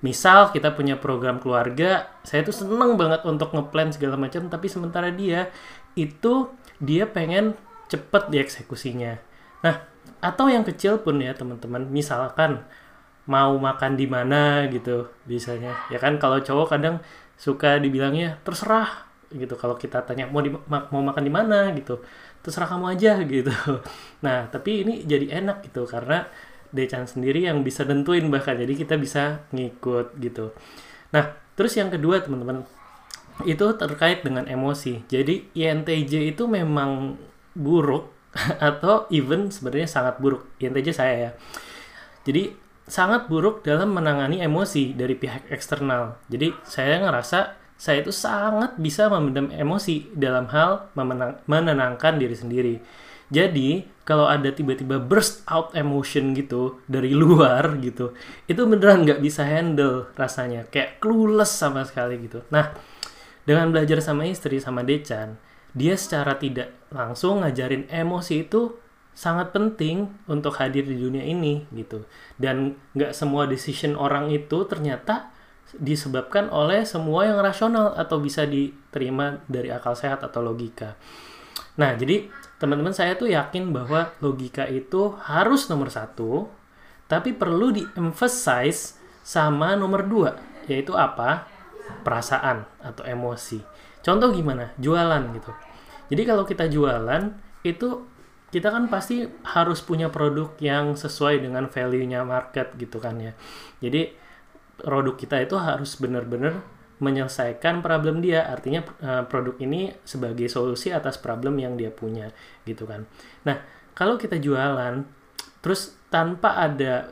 Misal 0.00 0.50
kita 0.50 0.72
punya 0.72 0.96
program 0.96 1.38
keluarga, 1.38 2.08
saya 2.24 2.40
tuh 2.42 2.56
seneng 2.56 2.96
banget 2.96 3.22
untuk 3.28 3.52
ngeplan 3.52 3.92
segala 3.92 4.16
macam, 4.16 4.48
tapi 4.48 4.66
sementara 4.66 5.12
dia 5.12 5.52
itu 5.94 6.50
dia 6.80 7.04
pengen 7.04 7.54
cepet 7.92 8.32
dieksekusinya. 8.32 9.20
Nah, 9.60 9.84
atau 10.24 10.48
yang 10.48 10.64
kecil 10.64 11.04
pun 11.04 11.20
ya 11.20 11.36
teman-teman, 11.36 11.84
misalkan 11.92 12.64
mau 13.28 13.54
makan 13.60 13.94
di 13.94 14.08
mana 14.08 14.66
gitu 14.72 15.12
biasanya. 15.28 15.76
Ya 15.92 16.00
kan 16.00 16.16
kalau 16.16 16.40
cowok 16.40 16.74
kadang 16.74 17.04
suka 17.36 17.78
dibilangnya 17.78 18.40
terserah 18.42 19.10
gitu 19.30 19.54
kalau 19.54 19.78
kita 19.78 20.02
tanya 20.02 20.26
mau 20.26 20.42
mau 20.66 21.02
makan 21.06 21.22
di 21.22 21.30
mana 21.30 21.70
gitu 21.78 22.02
terserah 22.40 22.68
kamu 22.68 22.96
aja 22.96 23.20
gitu. 23.34 23.52
Nah 24.24 24.48
tapi 24.48 24.84
ini 24.84 25.04
jadi 25.04 25.40
enak 25.42 25.70
gitu 25.70 25.84
karena 25.88 26.28
Decan 26.70 27.02
sendiri 27.02 27.50
yang 27.50 27.66
bisa 27.66 27.82
tentuin 27.82 28.22
bahkan 28.30 28.54
jadi 28.54 28.70
kita 28.78 28.94
bisa 28.94 29.42
ngikut 29.50 30.14
gitu. 30.22 30.54
Nah 31.10 31.34
terus 31.58 31.74
yang 31.74 31.90
kedua 31.90 32.22
teman-teman 32.22 32.62
itu 33.42 33.66
terkait 33.74 34.22
dengan 34.22 34.46
emosi. 34.46 35.02
Jadi 35.10 35.50
INTJ 35.56 36.30
itu 36.30 36.46
memang 36.46 37.18
buruk 37.56 38.12
atau 38.62 39.10
even 39.10 39.50
sebenarnya 39.50 39.90
sangat 39.90 40.22
buruk. 40.22 40.46
INTJ 40.62 40.88
saya 40.94 41.14
ya. 41.18 41.30
Jadi 42.22 42.54
sangat 42.90 43.30
buruk 43.30 43.62
dalam 43.62 43.94
menangani 43.94 44.42
emosi 44.42 44.98
dari 44.98 45.14
pihak 45.14 45.50
eksternal. 45.50 46.18
Jadi 46.26 46.50
saya 46.66 46.98
ngerasa 47.02 47.59
saya 47.80 48.04
itu 48.04 48.12
sangat 48.12 48.76
bisa 48.76 49.08
memendam 49.08 49.48
emosi 49.48 50.12
dalam 50.12 50.52
hal 50.52 50.92
memenang, 50.92 51.40
menenangkan 51.48 52.20
diri 52.20 52.36
sendiri. 52.36 52.74
Jadi, 53.32 53.88
kalau 54.04 54.28
ada 54.28 54.52
tiba-tiba 54.52 55.00
burst 55.00 55.48
out 55.48 55.72
emotion 55.72 56.36
gitu 56.36 56.84
dari 56.84 57.16
luar 57.24 57.80
gitu, 57.80 58.12
itu 58.44 58.60
beneran 58.68 59.08
nggak 59.08 59.24
bisa 59.24 59.48
handle 59.48 60.12
rasanya. 60.12 60.68
Kayak 60.68 61.00
clueless 61.00 61.56
sama 61.56 61.88
sekali 61.88 62.20
gitu. 62.20 62.44
Nah, 62.52 62.76
dengan 63.48 63.72
belajar 63.72 64.04
sama 64.04 64.28
istri, 64.28 64.60
sama 64.60 64.84
Decan, 64.84 65.40
dia 65.72 65.96
secara 65.96 66.36
tidak 66.36 66.76
langsung 66.92 67.40
ngajarin 67.40 67.88
emosi 67.88 68.44
itu 68.44 68.76
sangat 69.16 69.56
penting 69.56 70.12
untuk 70.28 70.60
hadir 70.60 70.84
di 70.84 71.00
dunia 71.00 71.24
ini 71.24 71.64
gitu. 71.72 72.04
Dan 72.36 72.76
nggak 72.92 73.16
semua 73.16 73.48
decision 73.48 73.96
orang 73.96 74.28
itu 74.28 74.68
ternyata 74.68 75.32
disebabkan 75.78 76.50
oleh 76.50 76.82
semua 76.82 77.28
yang 77.28 77.38
rasional 77.38 77.94
atau 77.94 78.18
bisa 78.18 78.42
diterima 78.48 79.44
dari 79.46 79.70
akal 79.70 79.94
sehat 79.94 80.24
atau 80.26 80.42
logika. 80.42 80.98
Nah, 81.78 81.94
jadi 81.94 82.26
teman-teman 82.58 82.92
saya 82.92 83.14
tuh 83.14 83.30
yakin 83.30 83.70
bahwa 83.70 84.10
logika 84.18 84.66
itu 84.66 85.14
harus 85.22 85.70
nomor 85.70 85.88
satu, 85.88 86.50
tapi 87.06 87.34
perlu 87.34 87.70
di-emphasize 87.70 88.98
sama 89.22 89.78
nomor 89.78 90.06
dua, 90.06 90.30
yaitu 90.66 90.92
apa? 90.98 91.46
Perasaan 92.02 92.66
atau 92.82 93.02
emosi. 93.06 93.62
Contoh 94.00 94.30
gimana? 94.34 94.74
Jualan 94.78 95.22
gitu. 95.36 95.52
Jadi 96.10 96.22
kalau 96.26 96.42
kita 96.42 96.66
jualan, 96.66 97.30
itu 97.62 98.06
kita 98.50 98.74
kan 98.74 98.90
pasti 98.90 99.30
harus 99.46 99.78
punya 99.78 100.10
produk 100.10 100.50
yang 100.58 100.98
sesuai 100.98 101.38
dengan 101.38 101.70
value-nya 101.70 102.26
market 102.26 102.74
gitu 102.74 102.98
kan 102.98 103.14
ya. 103.22 103.32
Jadi 103.78 104.10
produk 104.82 105.16
kita 105.16 105.36
itu 105.40 105.56
harus 105.60 105.96
benar-benar 106.00 106.60
menyelesaikan 107.00 107.80
problem 107.80 108.20
dia. 108.20 108.46
Artinya 108.46 108.84
eh, 109.00 109.24
produk 109.26 109.56
ini 109.60 109.90
sebagai 110.04 110.46
solusi 110.46 110.92
atas 110.92 111.16
problem 111.16 111.56
yang 111.58 111.74
dia 111.74 111.90
punya 111.90 112.28
gitu 112.68 112.84
kan. 112.84 113.08
Nah, 113.48 113.60
kalau 113.96 114.20
kita 114.20 114.36
jualan 114.36 115.02
terus 115.60 115.96
tanpa 116.08 116.56
ada 116.56 117.08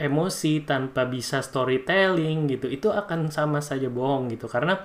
emosi, 0.00 0.64
tanpa 0.64 1.04
bisa 1.04 1.44
storytelling 1.44 2.48
gitu, 2.48 2.66
itu 2.66 2.88
akan 2.88 3.28
sama 3.28 3.60
saja 3.60 3.92
bohong 3.92 4.32
gitu 4.32 4.48
karena 4.48 4.80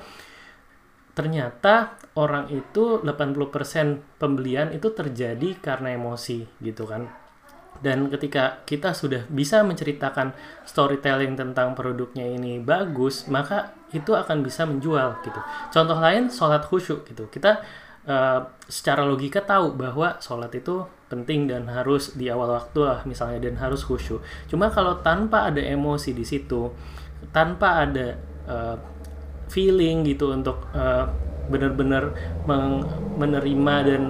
ternyata 1.15 1.95
orang 2.19 2.51
itu 2.51 2.99
80% 2.99 4.19
pembelian 4.19 4.75
itu 4.75 4.91
terjadi 4.91 5.55
karena 5.63 5.95
emosi 5.95 6.43
gitu 6.59 6.83
kan. 6.83 7.24
Dan 7.83 8.07
ketika 8.09 8.63
kita 8.63 8.95
sudah 8.95 9.27
bisa 9.27 9.61
menceritakan 9.61 10.31
storytelling 10.63 11.35
tentang 11.35 11.75
produknya 11.75 12.25
ini 12.25 12.57
bagus, 12.59 13.27
maka 13.27 13.75
itu 13.91 14.15
akan 14.15 14.41
bisa 14.41 14.67
menjual 14.67 15.21
gitu. 15.21 15.39
Contoh 15.71 15.97
lain 15.99 16.31
sholat 16.31 16.65
khusyuk 16.65 17.05
gitu. 17.07 17.27
Kita 17.29 17.61
uh, 18.09 18.39
secara 18.65 19.05
logika 19.05 19.43
tahu 19.43 19.75
bahwa 19.75 20.17
sholat 20.19 20.51
itu 20.55 20.87
penting 21.05 21.45
dan 21.45 21.69
harus 21.69 22.17
di 22.17 22.27
awal 22.33 22.57
waktu 22.57 22.79
lah 22.81 22.99
misalnya 23.05 23.45
dan 23.45 23.55
harus 23.61 23.85
khusyuk. 23.85 24.23
Cuma 24.49 24.73
kalau 24.73 24.99
tanpa 25.05 25.51
ada 25.53 25.61
emosi 25.61 26.11
di 26.15 26.25
situ, 26.25 26.73
tanpa 27.29 27.85
ada 27.85 28.17
uh, 28.49 28.75
feeling 29.49 30.01
gitu 30.03 30.33
untuk 30.33 30.65
uh, 30.73 31.05
benar-benar 31.45 32.09
menerima 33.21 33.75
dan 33.85 34.01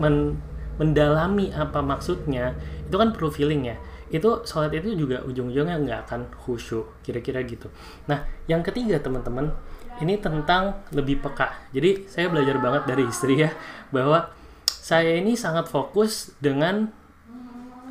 men 0.00 0.40
mendalami 0.80 1.52
apa 1.52 1.84
maksudnya 1.84 2.56
itu 2.92 3.00
kan 3.00 3.08
perlu 3.16 3.32
feeling 3.32 3.72
ya. 3.72 3.80
Itu 4.12 4.44
sholat 4.44 4.76
itu 4.76 4.92
juga 4.92 5.24
ujung-ujungnya 5.24 5.80
nggak 5.80 6.00
akan 6.04 6.20
khusyuk 6.36 7.00
kira-kira 7.00 7.40
gitu. 7.48 7.72
Nah 8.04 8.28
yang 8.44 8.60
ketiga 8.60 9.00
teman-teman 9.00 9.56
ini 10.04 10.20
tentang 10.20 10.84
lebih 10.92 11.24
peka. 11.24 11.72
Jadi 11.72 12.04
saya 12.04 12.28
belajar 12.28 12.60
banget 12.60 12.84
dari 12.84 13.08
istri 13.08 13.40
ya 13.40 13.48
bahwa 13.88 14.28
saya 14.68 15.16
ini 15.16 15.32
sangat 15.32 15.72
fokus 15.72 16.36
dengan 16.36 16.92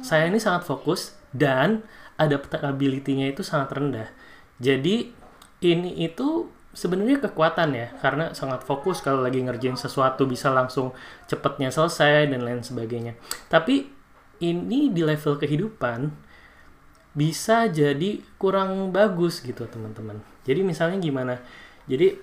saya 0.05 0.29
ini 0.29 0.37
sangat 0.37 0.69
fokus 0.69 1.17
dan 1.33 1.81
adaptability-nya 2.21 3.33
itu 3.33 3.41
sangat 3.41 3.73
rendah. 3.73 4.09
Jadi 4.61 5.09
ini 5.65 6.05
itu 6.05 6.45
sebenarnya 6.71 7.19
kekuatan 7.25 7.69
ya 7.73 7.87
karena 7.97 8.31
sangat 8.37 8.61
fokus 8.63 9.01
kalau 9.01 9.25
lagi 9.25 9.41
ngerjain 9.41 9.75
sesuatu 9.75 10.29
bisa 10.29 10.53
langsung 10.53 10.93
cepetnya 11.25 11.73
selesai 11.73 12.29
dan 12.29 12.45
lain 12.45 12.61
sebagainya. 12.61 13.17
Tapi 13.49 14.00
ini 14.41 14.89
di 14.89 15.01
level 15.05 15.37
kehidupan 15.37 16.11
bisa 17.13 17.67
jadi 17.69 18.23
kurang 18.35 18.89
bagus 18.89 19.43
gitu 19.43 19.67
teman-teman. 19.67 20.19
Jadi 20.43 20.65
misalnya 20.65 20.97
gimana? 20.97 21.35
Jadi 21.85 22.15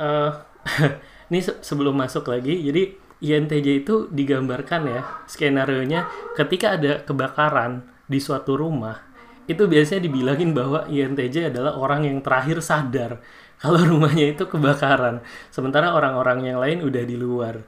uh, 0.00 0.32
ini 1.30 1.40
se 1.44 1.60
sebelum 1.60 1.94
masuk 1.94 2.28
lagi 2.32 2.56
jadi 2.64 2.96
INTJ 3.18 3.84
itu 3.84 4.06
digambarkan 4.14 4.82
ya 4.86 5.00
skenario 5.26 5.82
nya 5.84 6.06
ketika 6.38 6.78
ada 6.78 7.02
kebakaran 7.02 7.84
di 8.06 8.22
suatu 8.22 8.54
rumah 8.54 9.04
itu 9.48 9.64
biasanya 9.64 10.06
dibilangin 10.06 10.52
bahwa 10.52 10.86
INTJ 10.86 11.50
adalah 11.50 11.76
orang 11.76 12.06
yang 12.06 12.18
terakhir 12.22 12.62
sadar 12.62 13.18
kalau 13.62 13.80
rumahnya 13.82 14.38
itu 14.38 14.46
kebakaran 14.46 15.20
sementara 15.50 15.92
orang-orang 15.92 16.46
yang 16.46 16.58
lain 16.62 16.78
udah 16.86 17.02
di 17.02 17.16
luar 17.18 17.58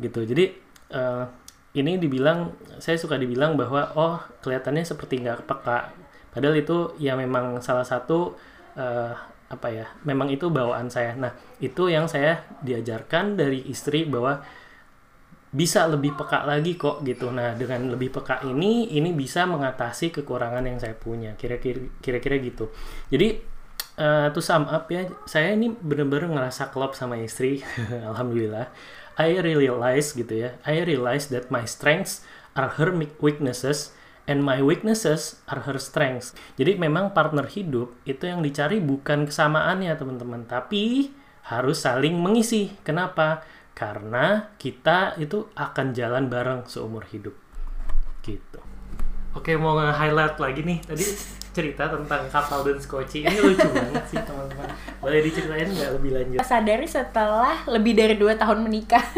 gitu. 0.00 0.26
Jadi 0.26 0.50
uh, 0.96 1.43
ini 1.74 1.98
dibilang 1.98 2.54
saya 2.78 2.94
suka 2.94 3.18
dibilang 3.18 3.58
bahwa 3.58 3.90
oh 3.98 4.16
kelihatannya 4.40 4.86
seperti 4.86 5.22
nggak 5.26 5.46
peka. 5.46 5.90
Padahal 6.30 6.54
itu 6.58 6.94
ya 6.98 7.18
memang 7.18 7.58
salah 7.62 7.86
satu 7.86 8.34
uh, 8.78 9.14
apa 9.50 9.68
ya 9.70 9.86
memang 10.06 10.30
itu 10.30 10.50
bawaan 10.50 10.86
saya. 10.86 11.18
Nah 11.18 11.34
itu 11.58 11.90
yang 11.90 12.06
saya 12.06 12.46
diajarkan 12.62 13.34
dari 13.34 13.66
istri 13.66 14.06
bahwa 14.06 14.38
bisa 15.54 15.86
lebih 15.86 16.14
peka 16.18 16.46
lagi 16.46 16.78
kok 16.78 17.02
gitu. 17.02 17.34
Nah 17.34 17.58
dengan 17.58 17.90
lebih 17.90 18.10
peka 18.10 18.42
ini 18.46 18.94
ini 18.94 19.10
bisa 19.10 19.46
mengatasi 19.46 20.14
kekurangan 20.14 20.62
yang 20.62 20.78
saya 20.78 20.94
punya. 20.94 21.34
Kira-kira 21.34 21.90
kira-kira 21.98 22.38
gitu. 22.38 22.70
Jadi 23.10 23.54
uh, 23.98 24.30
to 24.30 24.42
sum 24.42 24.66
up 24.66 24.90
ya, 24.90 25.06
saya 25.26 25.54
ini 25.54 25.70
bener-bener 25.70 26.30
ngerasa 26.30 26.70
klop 26.74 26.98
sama 26.98 27.18
istri, 27.18 27.62
alhamdulillah. 28.10 28.70
I 29.14 29.38
realize 29.38 30.14
gitu 30.14 30.34
ya, 30.34 30.58
I 30.66 30.82
realize 30.82 31.30
that 31.30 31.50
my 31.50 31.62
strengths 31.66 32.26
are 32.58 32.74
her 32.78 32.90
weaknesses 33.22 33.94
and 34.26 34.42
my 34.42 34.58
weaknesses 34.58 35.38
are 35.46 35.62
her 35.68 35.78
strengths. 35.78 36.34
Jadi 36.58 36.80
memang 36.80 37.14
partner 37.14 37.46
hidup 37.46 37.94
itu 38.08 38.24
yang 38.26 38.42
dicari 38.42 38.82
bukan 38.82 39.28
kesamaannya 39.28 39.94
teman-teman, 39.94 40.48
tapi 40.48 41.14
harus 41.46 41.84
saling 41.84 42.16
mengisi. 42.18 42.72
Kenapa? 42.82 43.44
Karena 43.74 44.54
kita 44.56 45.18
itu 45.20 45.50
akan 45.54 45.92
jalan 45.92 46.30
bareng 46.30 46.66
seumur 46.66 47.04
hidup. 47.10 47.36
Gitu. 48.24 48.60
Oke, 49.34 49.58
mau 49.58 49.76
nge-highlight 49.76 50.38
lagi 50.38 50.62
nih. 50.62 50.78
Tadi 50.86 51.04
cerita 51.54 51.86
tentang 51.86 52.26
kapal 52.26 52.66
dan 52.66 52.76
skoci. 52.82 53.22
Ini 53.22 53.38
lucu 53.38 53.68
banget 53.70 54.04
sih 54.10 54.18
teman-teman. 54.18 54.66
Boleh 54.98 55.22
diceritain 55.22 55.70
nggak 55.70 55.90
lebih 55.94 56.10
lanjut? 56.10 56.38
Sadari 56.42 56.88
setelah 56.90 57.62
lebih 57.70 57.94
dari 57.94 58.18
dua 58.18 58.34
tahun 58.34 58.66
menikah. 58.66 59.04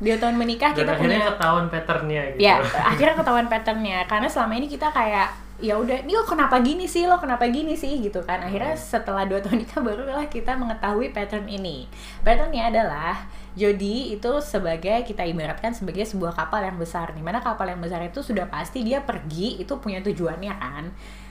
Dua 0.00 0.16
tahun 0.16 0.40
menikah 0.40 0.72
dan 0.72 0.80
kita 0.80 0.92
akhirnya 0.96 1.20
punya 1.20 1.30
ketahuan 1.36 1.66
patternnya 1.68 2.22
gitu. 2.32 2.40
Ya 2.40 2.56
akhirnya 2.60 3.14
ketahuan 3.20 3.46
patternnya. 3.52 3.98
Karena 4.08 4.28
selama 4.32 4.52
ini 4.56 4.66
kita 4.68 4.88
kayak 4.88 5.28
ya 5.60 5.76
udah 5.76 6.08
ini 6.08 6.16
lo 6.16 6.24
kenapa 6.24 6.56
gini 6.64 6.88
sih? 6.88 7.04
Lo 7.04 7.20
kenapa 7.20 7.44
gini 7.52 7.76
sih? 7.76 8.00
Gitu 8.00 8.24
kan. 8.24 8.40
Akhirnya 8.40 8.72
setelah 8.80 9.28
dua 9.28 9.44
tahun 9.44 9.60
nikah 9.60 9.80
barulah 9.84 10.24
kita 10.32 10.56
mengetahui 10.56 11.12
pattern 11.12 11.46
ini. 11.52 11.84
Patternnya 12.24 12.72
adalah 12.72 13.28
Jody 13.52 14.16
itu 14.16 14.32
sebagai 14.40 15.04
kita 15.04 15.26
ibaratkan 15.28 15.76
sebagai 15.76 16.08
sebuah 16.08 16.32
kapal 16.32 16.64
yang 16.64 16.80
besar. 16.80 17.12
Nih 17.12 17.20
mana 17.20 17.44
kapal 17.44 17.68
yang 17.68 17.84
besar 17.84 18.00
itu 18.00 18.24
sudah 18.24 18.48
pasti 18.48 18.80
dia 18.80 19.04
pergi 19.04 19.60
itu 19.60 19.76
punya 19.76 20.00
tujuannya 20.00 20.54
kan 20.56 20.84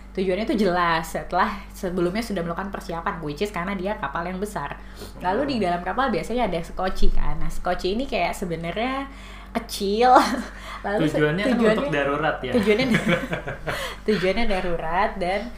tujuannya 0.09 0.45
itu 0.49 0.65
jelas 0.65 1.05
setelah 1.05 1.61
sebelumnya 1.69 2.25
sudah 2.25 2.41
melakukan 2.41 2.73
persiapan 2.73 3.21
which 3.21 3.45
is 3.45 3.53
karena 3.53 3.77
dia 3.77 3.93
kapal 4.01 4.25
yang 4.25 4.41
besar. 4.41 4.75
Lalu 5.21 5.55
di 5.55 5.55
dalam 5.61 5.85
kapal 5.85 6.09
biasanya 6.09 6.49
ada 6.49 6.59
skoci 6.65 7.13
kan. 7.13 7.37
Nah 7.37 7.49
skoci 7.51 7.93
ini 7.93 8.09
kayak 8.09 8.33
sebenarnya 8.33 9.05
kecil. 9.53 10.13
Lalu 10.85 11.09
tujuannya, 11.09 11.45
tujuannya 11.53 11.65
kan 11.65 11.77
untuk 11.77 11.93
darurat 11.93 12.37
ya. 12.41 12.51
tujuannya 12.57 12.85
tujuannya 14.07 14.45
darurat 14.49 15.11
dan 15.21 15.53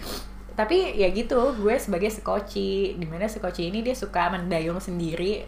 tapi 0.52 1.00
ya 1.00 1.08
gitu 1.16 1.56
gue 1.56 1.76
sebagai 1.80 2.12
skoci 2.12 3.00
di 3.00 3.06
mana 3.08 3.26
skoci 3.26 3.72
ini 3.72 3.82
dia 3.82 3.96
suka 3.96 4.32
mendayung 4.36 4.84
sendiri. 4.84 5.48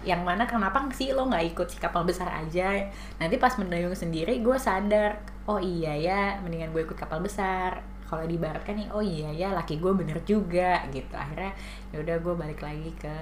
Yang 0.00 0.22
mana 0.24 0.48
kenapa 0.48 0.80
sih 0.96 1.12
lo 1.12 1.28
nggak 1.28 1.44
ikut 1.54 1.68
si 1.70 1.76
kapal 1.76 2.08
besar 2.08 2.32
aja? 2.32 2.88
Nanti 3.20 3.36
pas 3.36 3.52
mendayung 3.60 3.92
sendiri 3.92 4.40
gue 4.40 4.56
sadar 4.56 5.20
oh 5.50 5.58
iya 5.58 5.92
ya 5.98 6.22
mendingan 6.42 6.70
gue 6.70 6.86
ikut 6.86 6.94
kapal 6.94 7.18
besar 7.18 7.82
kalau 8.10 8.26
dibaratkan 8.26 8.74
nih 8.74 8.90
oh 8.90 8.98
iya 8.98 9.30
ya 9.30 9.48
laki 9.54 9.78
gue 9.78 9.92
bener 9.94 10.18
juga 10.26 10.82
gitu 10.90 11.14
akhirnya 11.14 11.54
ya 11.94 12.02
udah 12.02 12.16
gue 12.18 12.34
balik 12.34 12.58
lagi 12.58 12.90
ke 12.98 13.14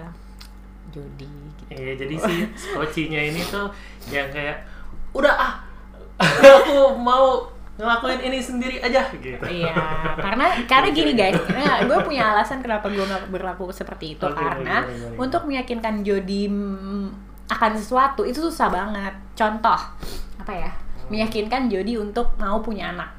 Jody 0.88 1.28
gitu. 1.60 1.72
Iya 1.76 1.92
jadi 2.00 2.14
si 2.16 2.34
skocinya 2.72 3.20
ini 3.20 3.44
tuh 3.44 3.68
yang 4.08 4.32
kayak 4.32 4.64
udah 5.12 5.34
ah 5.36 5.52
aku 6.64 6.96
mau 6.96 7.44
ngelakuin 7.78 8.20
ini 8.26 8.38
sendiri 8.42 8.82
aja 8.82 9.06
gitu. 9.14 9.38
Iya, 9.38 9.70
karena 10.18 10.50
karena 10.66 10.88
gini 10.90 11.14
guys, 11.14 11.38
nah, 11.54 11.78
gue 11.86 11.98
punya 12.02 12.34
alasan 12.34 12.58
kenapa 12.58 12.90
gue 12.90 13.06
nggak 13.06 13.30
berlaku 13.30 13.70
seperti 13.70 14.18
itu 14.18 14.26
okay, 14.26 14.34
karena 14.34 14.82
boleh, 14.82 14.98
boleh, 14.98 15.10
boleh. 15.14 15.18
untuk 15.22 15.42
meyakinkan 15.46 16.02
Jody 16.02 16.50
akan 17.46 17.72
sesuatu 17.78 18.26
itu 18.26 18.42
susah 18.42 18.66
banget. 18.66 19.14
Contoh 19.38 19.78
apa 20.42 20.52
ya? 20.58 20.70
Meyakinkan 21.06 21.70
Jody 21.70 21.94
untuk 21.94 22.34
mau 22.42 22.58
punya 22.58 22.90
anak. 22.90 23.14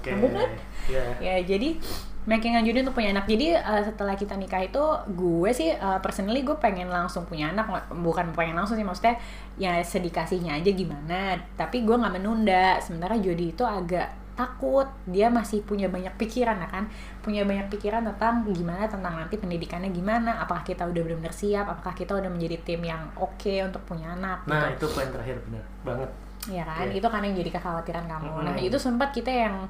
Oke. 0.00 0.16
Okay 0.16 0.72
yeah. 0.90 1.16
ya 1.20 1.34
jadi 1.44 1.78
making 2.24 2.56
Judi 2.64 2.80
untuk 2.84 2.96
punya 2.96 3.12
anak. 3.12 3.28
Jadi 3.28 3.52
uh, 3.52 3.82
setelah 3.84 4.16
kita 4.16 4.34
nikah 4.36 4.64
itu 4.64 4.82
gue 5.12 5.50
sih 5.52 5.76
uh, 5.76 6.00
personally 6.00 6.40
gue 6.40 6.56
pengen 6.56 6.88
langsung 6.88 7.28
punya 7.28 7.52
anak. 7.52 7.68
Bukan 7.92 8.32
pengen 8.32 8.56
langsung 8.56 8.80
sih 8.80 8.86
maksudnya 8.86 9.20
ya 9.60 9.80
sedikasihnya 9.84 10.56
aja 10.56 10.70
gimana. 10.72 11.36
Tapi 11.56 11.84
gue 11.84 11.96
nggak 11.96 12.14
menunda. 12.16 12.80
Sementara 12.80 13.20
Jody 13.20 13.52
itu 13.52 13.62
agak 13.62 14.08
takut. 14.34 14.88
Dia 15.04 15.28
masih 15.28 15.62
punya 15.62 15.92
banyak 15.92 16.16
pikiran 16.16 16.56
ya 16.64 16.68
kan? 16.72 16.84
Punya 17.20 17.44
banyak 17.44 17.68
pikiran 17.68 18.02
tentang 18.08 18.48
gimana 18.50 18.88
tentang 18.88 19.14
nanti 19.20 19.36
pendidikannya 19.36 19.92
gimana. 19.92 20.40
Apakah 20.40 20.64
kita 20.64 20.88
udah 20.88 21.00
benar-benar 21.04 21.36
siap? 21.36 21.68
Apakah 21.68 21.92
kita 21.92 22.16
udah 22.16 22.32
menjadi 22.32 22.56
tim 22.64 22.80
yang 22.82 23.04
oke 23.20 23.54
untuk 23.62 23.84
punya 23.84 24.16
anak 24.16 24.48
nah 24.48 24.72
gitu. 24.72 24.88
itu 24.88 24.96
poin 24.96 25.08
terakhir 25.12 25.36
benar 25.44 25.64
banget. 25.84 26.10
Ya 26.44 26.64
kan? 26.64 26.88
Iya. 26.88 27.00
itu 27.00 27.06
kan 27.08 27.20
yang 27.20 27.36
jadi 27.36 27.50
kekhawatiran 27.52 28.04
kamu. 28.08 28.32
Nah 28.48 28.56
Mm-mm. 28.56 28.68
itu 28.68 28.76
sempat 28.80 29.12
kita 29.12 29.32
yang 29.32 29.68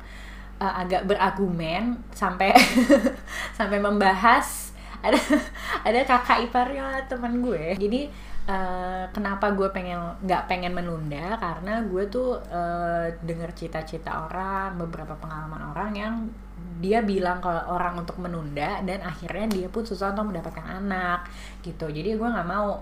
uh, 0.61 0.75
agak 0.84 1.06
berargumen 1.08 1.99
sampai 2.14 2.54
sampai 3.58 3.78
membahas. 3.78 4.75
Ada 5.04 5.20
ada 5.88 6.00
kakak 6.08 6.49
iparnya 6.49 7.04
teman 7.11 7.44
gue. 7.44 7.76
Jadi 7.76 8.08
uh, 8.49 9.04
kenapa 9.12 9.52
gue 9.52 9.68
pengen 9.68 10.16
nggak 10.25 10.49
pengen 10.49 10.73
menunda? 10.73 11.37
Karena 11.37 11.84
gue 11.84 12.08
tuh 12.08 12.40
uh, 12.40 13.06
dengar 13.20 13.52
cita-cita 13.52 14.25
orang 14.25 14.80
beberapa 14.80 15.12
pengalaman 15.20 15.73
orang 15.75 15.90
yang 15.92 16.14
dia 16.80 17.04
bilang 17.04 17.38
kalau 17.38 17.76
orang 17.76 18.02
untuk 18.02 18.18
menunda 18.18 18.82
dan 18.82 19.00
akhirnya 19.04 19.46
dia 19.46 19.68
pun 19.70 19.87
susah 19.87 20.12
untuk 20.16 20.32
mendapatkan 20.32 20.64
anak 20.64 21.28
gitu. 21.61 21.88
Jadi 21.92 22.16
gue 22.16 22.28
nggak 22.28 22.49
mau 22.49 22.80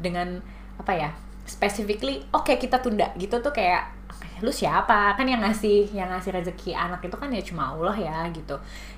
dengan 0.00 0.38
apa 0.74 0.92
ya 0.94 1.10
specifically 1.44 2.22
oke 2.30 2.54
kita 2.54 2.78
tunda. 2.78 3.10
Gitu 3.18 3.34
tuh 3.42 3.50
kayak 3.50 4.03
lu 4.42 4.50
siapa? 4.50 5.14
Kan 5.14 5.24
yang 5.24 5.40
ngasih 5.40 5.94
yang 5.94 6.10
ngasih 6.10 6.34
rezeki 6.34 6.74
anak 6.74 7.00
itu 7.06 7.16
kan 7.16 7.30
ya 7.30 7.42
cuma 7.42 7.72
Allah 7.72 7.96
ya 7.96 8.18
gitu. 8.34 8.56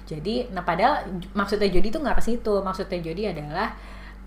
Jadi 0.08 0.48
nah 0.50 0.64
padahal 0.64 1.06
maksudnya 1.36 1.68
Jody 1.68 1.88
tuh 1.92 2.00
nggak 2.02 2.16
ke 2.18 2.24
situ. 2.24 2.54
Maksudnya 2.64 2.98
Jody 3.04 3.22
adalah 3.28 3.76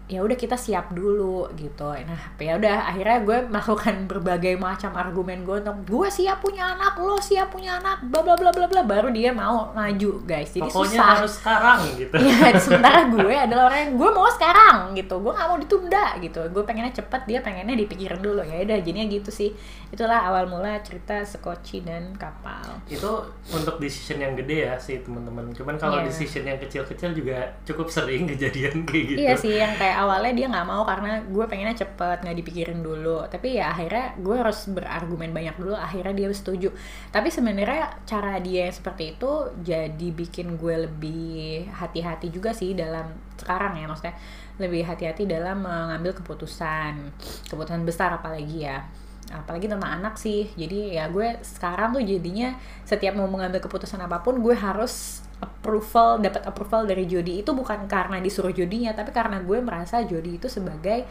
ya 0.10 0.26
udah 0.26 0.34
kita 0.34 0.58
siap 0.58 0.90
dulu 0.90 1.46
gitu. 1.54 1.86
Nah 1.86 2.34
ya 2.36 2.58
udah 2.58 2.90
akhirnya 2.90 3.22
gue 3.22 3.38
melakukan 3.54 3.96
berbagai 4.10 4.58
macam 4.58 4.98
argumen 4.98 5.46
gue 5.46 5.62
untuk 5.62 5.78
gue 5.86 6.08
siap 6.10 6.42
punya 6.42 6.74
anak 6.74 6.98
lo 6.98 7.22
siap 7.22 7.54
punya 7.54 7.78
anak 7.78 8.02
bla 8.10 8.26
bla 8.26 8.34
bla 8.34 8.50
bla 8.50 8.66
bla 8.66 8.82
baru 8.82 9.14
dia 9.14 9.30
mau 9.30 9.70
maju 9.72 10.12
guys. 10.26 10.50
Jadi 10.50 10.66
pokoknya 10.66 10.98
susah. 10.98 11.10
harus 11.14 11.34
sekarang 11.38 11.80
gitu. 11.94 12.14
Iya, 12.18 12.58
sementara 12.64 13.06
gue 13.06 13.34
adalah 13.38 13.70
orang 13.70 13.80
yang 13.86 13.94
gue 13.96 14.10
mau 14.10 14.26
sekarang 14.28 14.98
gitu, 14.98 15.16
gue 15.22 15.30
nggak 15.30 15.48
mau 15.48 15.58
ditunda 15.62 16.06
gitu, 16.18 16.42
gue 16.50 16.64
pengennya 16.66 16.94
cepet, 16.96 17.22
dia 17.30 17.40
pengennya 17.40 17.78
dipikirin 17.78 18.18
dulu. 18.18 18.42
Ya 18.42 18.66
udah 18.66 18.78
jadinya 18.82 19.06
gitu 19.06 19.30
sih, 19.30 19.54
itulah 19.94 20.26
awal 20.26 20.50
mula 20.50 20.82
cerita 20.82 21.22
Sekoci 21.22 21.86
dan 21.86 22.18
kapal. 22.18 22.82
itu 22.90 23.12
untuk 23.54 23.78
decision 23.78 24.18
yang 24.18 24.34
gede 24.34 24.66
ya 24.66 24.74
sih 24.82 25.06
teman-teman. 25.06 25.54
Cuman 25.54 25.78
kalau 25.78 26.02
Iya. 26.02 26.10
decision 26.10 26.44
yang 26.44 26.58
kecil-kecil 26.58 27.14
juga 27.14 27.54
cukup 27.62 27.88
sering 27.88 28.26
kejadian 28.34 28.82
kayak 28.84 29.06
gitu. 29.14 29.20
Iya 29.22 29.34
sih, 29.38 29.54
yang 29.54 29.76
kayak 29.78 29.99
awalnya 30.00 30.32
dia 30.32 30.48
nggak 30.48 30.68
mau 30.68 30.88
karena 30.88 31.20
gue 31.28 31.46
pengennya 31.52 31.76
cepet, 31.84 32.24
nggak 32.24 32.38
dipikirin 32.40 32.80
dulu. 32.80 33.28
Tapi 33.28 33.60
ya 33.60 33.76
akhirnya 33.76 34.16
gue 34.16 34.36
harus 34.40 34.72
berargumen 34.72 35.36
banyak 35.36 35.60
dulu, 35.60 35.76
akhirnya 35.76 36.16
dia 36.16 36.32
setuju. 36.32 36.72
Tapi 37.12 37.28
sebenarnya 37.28 38.00
cara 38.08 38.40
dia 38.40 38.72
yang 38.72 38.76
seperti 38.76 39.20
itu 39.20 39.32
jadi 39.60 40.08
bikin 40.16 40.56
gue 40.56 40.88
lebih 40.88 41.68
hati-hati 41.76 42.32
juga 42.32 42.56
sih 42.56 42.72
dalam 42.72 43.12
sekarang 43.36 43.76
ya, 43.76 43.86
maksudnya 43.92 44.16
lebih 44.60 44.88
hati-hati 44.88 45.28
dalam 45.28 45.64
mengambil 45.64 46.16
keputusan, 46.16 47.12
keputusan 47.52 47.84
besar 47.84 48.16
apalagi 48.16 48.64
ya. 48.64 48.88
Apalagi 49.30 49.70
tentang 49.70 50.02
anak 50.02 50.18
sih. 50.18 50.50
Jadi 50.58 50.98
ya 50.98 51.06
gue 51.12 51.38
sekarang 51.46 51.94
tuh 51.94 52.02
jadinya 52.02 52.58
setiap 52.82 53.14
mau 53.14 53.30
mengambil 53.30 53.62
keputusan 53.62 54.02
apa 54.02 54.26
pun 54.26 54.42
gue 54.42 54.58
harus 54.58 55.22
approval 55.40 56.20
dapat 56.20 56.44
approval 56.44 56.84
dari 56.84 57.08
Jody 57.08 57.44
itu 57.44 57.52
bukan 57.56 57.88
karena 57.88 58.20
disuruh 58.20 58.52
Jodinya 58.52 58.92
tapi 58.92 59.16
karena 59.16 59.40
gue 59.40 59.58
merasa 59.64 60.04
Jody 60.04 60.36
itu 60.40 60.52
sebagai 60.52 61.08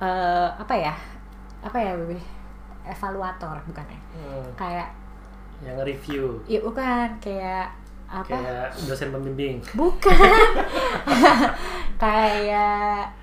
eh, 0.00 0.48
apa 0.52 0.74
ya 0.76 0.94
apa 1.60 1.76
ya 1.76 1.92
Bebe? 1.96 2.20
evaluator 2.80 3.60
bukan 3.68 3.84
ya? 3.86 4.00
Hmm, 4.16 4.46
kayak 4.56 4.88
yang 5.60 5.76
review 5.84 6.40
ya 6.48 6.60
bukan 6.64 7.08
kayak 7.20 7.68
apa? 8.10 8.32
Kayak 8.32 8.68
dosen 8.88 9.12
pembimbing. 9.14 9.62
Bukan. 9.76 10.10
Kayak 12.02 13.14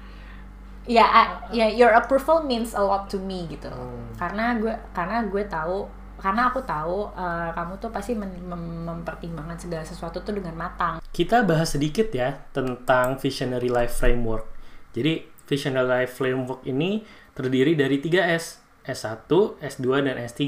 ya 0.88 1.06
ya 1.52 1.68
your 1.68 1.92
approval 1.92 2.48
means 2.48 2.72
a 2.72 2.80
lot 2.80 3.12
to 3.12 3.20
me 3.20 3.44
gitu. 3.52 3.68
Hmm. 3.68 4.08
karena 4.16 4.56
gue 4.56 4.72
karena 4.96 5.20
gue 5.28 5.44
tahu 5.46 5.84
karena 6.18 6.50
aku 6.50 6.62
tahu 6.66 7.14
eh, 7.14 7.50
kamu 7.54 7.74
tuh 7.80 7.90
pasti 7.94 8.14
mem- 8.18 8.86
mempertimbangkan 8.86 9.58
segala 9.58 9.84
sesuatu 9.86 10.22
tuh 10.22 10.34
dengan 10.34 10.54
matang 10.58 10.98
kita 11.18 11.42
bahas 11.42 11.74
sedikit 11.74 12.14
ya 12.14 12.46
tentang 12.54 13.18
Visionary 13.18 13.74
Life 13.74 13.98
Framework. 13.98 14.46
Jadi 14.94 15.26
Visionary 15.50 16.06
Life 16.06 16.14
Framework 16.14 16.62
ini 16.70 17.02
terdiri 17.34 17.74
dari 17.74 17.98
3S, 17.98 18.62
S1, 18.86 19.26
S2, 19.58 19.86
dan 20.06 20.22
S3. 20.22 20.42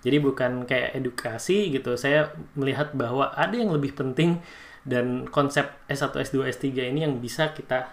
Jadi 0.00 0.16
bukan 0.16 0.64
kayak 0.64 0.96
edukasi 0.96 1.68
gitu. 1.68 2.00
Saya 2.00 2.32
melihat 2.56 2.96
bahwa 2.96 3.28
ada 3.36 3.52
yang 3.52 3.76
lebih 3.76 3.92
penting 3.92 4.40
dan 4.88 5.28
konsep 5.28 5.68
S1, 5.84 6.16
S2, 6.16 6.48
S3 6.48 6.64
ini 6.96 7.04
yang 7.04 7.20
bisa 7.20 7.52
kita 7.52 7.92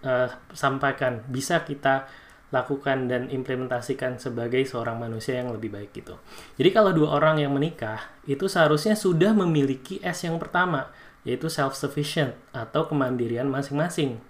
eh, 0.00 0.32
sampaikan, 0.56 1.28
bisa 1.28 1.60
kita 1.60 2.08
lakukan 2.54 3.10
dan 3.10 3.26
implementasikan 3.26 4.22
sebagai 4.22 4.62
seorang 4.62 5.02
manusia 5.02 5.42
yang 5.42 5.50
lebih 5.50 5.74
baik 5.74 5.90
gitu. 5.90 6.14
Jadi 6.54 6.70
kalau 6.70 6.94
dua 6.94 7.18
orang 7.18 7.42
yang 7.42 7.50
menikah 7.50 8.14
itu 8.30 8.46
seharusnya 8.46 8.94
sudah 8.94 9.34
memiliki 9.34 9.98
S 9.98 10.22
yang 10.22 10.38
pertama, 10.38 10.94
yaitu 11.26 11.50
self-sufficient 11.50 12.38
atau 12.54 12.86
kemandirian 12.86 13.50
masing-masing. 13.50 14.22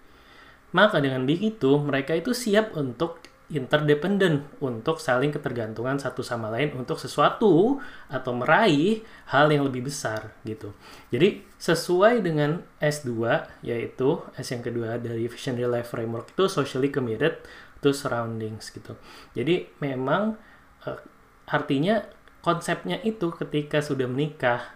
Maka 0.73 1.05
dengan 1.05 1.29
begitu 1.29 1.77
mereka 1.77 2.17
itu 2.17 2.33
siap 2.33 2.73
untuk 2.73 3.21
interdependent, 3.53 4.49
untuk 4.65 4.97
saling 4.97 5.29
ketergantungan 5.29 6.01
satu 6.01 6.25
sama 6.25 6.49
lain 6.49 6.73
untuk 6.81 6.97
sesuatu 6.97 7.77
atau 8.09 8.33
meraih 8.33 9.05
hal 9.29 9.53
yang 9.53 9.69
lebih 9.69 9.85
besar 9.93 10.33
gitu. 10.49 10.73
Jadi 11.13 11.45
sesuai 11.61 12.25
dengan 12.25 12.65
S2 12.81 13.13
yaitu 13.61 14.25
S 14.41 14.49
yang 14.49 14.65
kedua 14.65 14.97
dari 14.97 15.29
Visionary 15.29 15.69
Life 15.69 15.93
Framework 15.93 16.33
itu 16.33 16.49
socially 16.49 16.89
committed 16.89 17.45
to 17.85 17.93
surroundings 17.93 18.73
gitu. 18.73 18.97
Jadi 19.37 19.69
memang 19.85 20.41
eh, 20.89 21.01
artinya 21.45 22.01
konsepnya 22.41 22.97
itu 23.05 23.29
ketika 23.37 23.85
sudah 23.85 24.09
menikah 24.09 24.73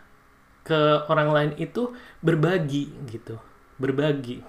ke 0.60 1.08
orang 1.08 1.32
lain 1.32 1.52
itu 1.56 1.96
berbagi 2.20 2.92
gitu, 3.08 3.40
berbagi. 3.80 4.44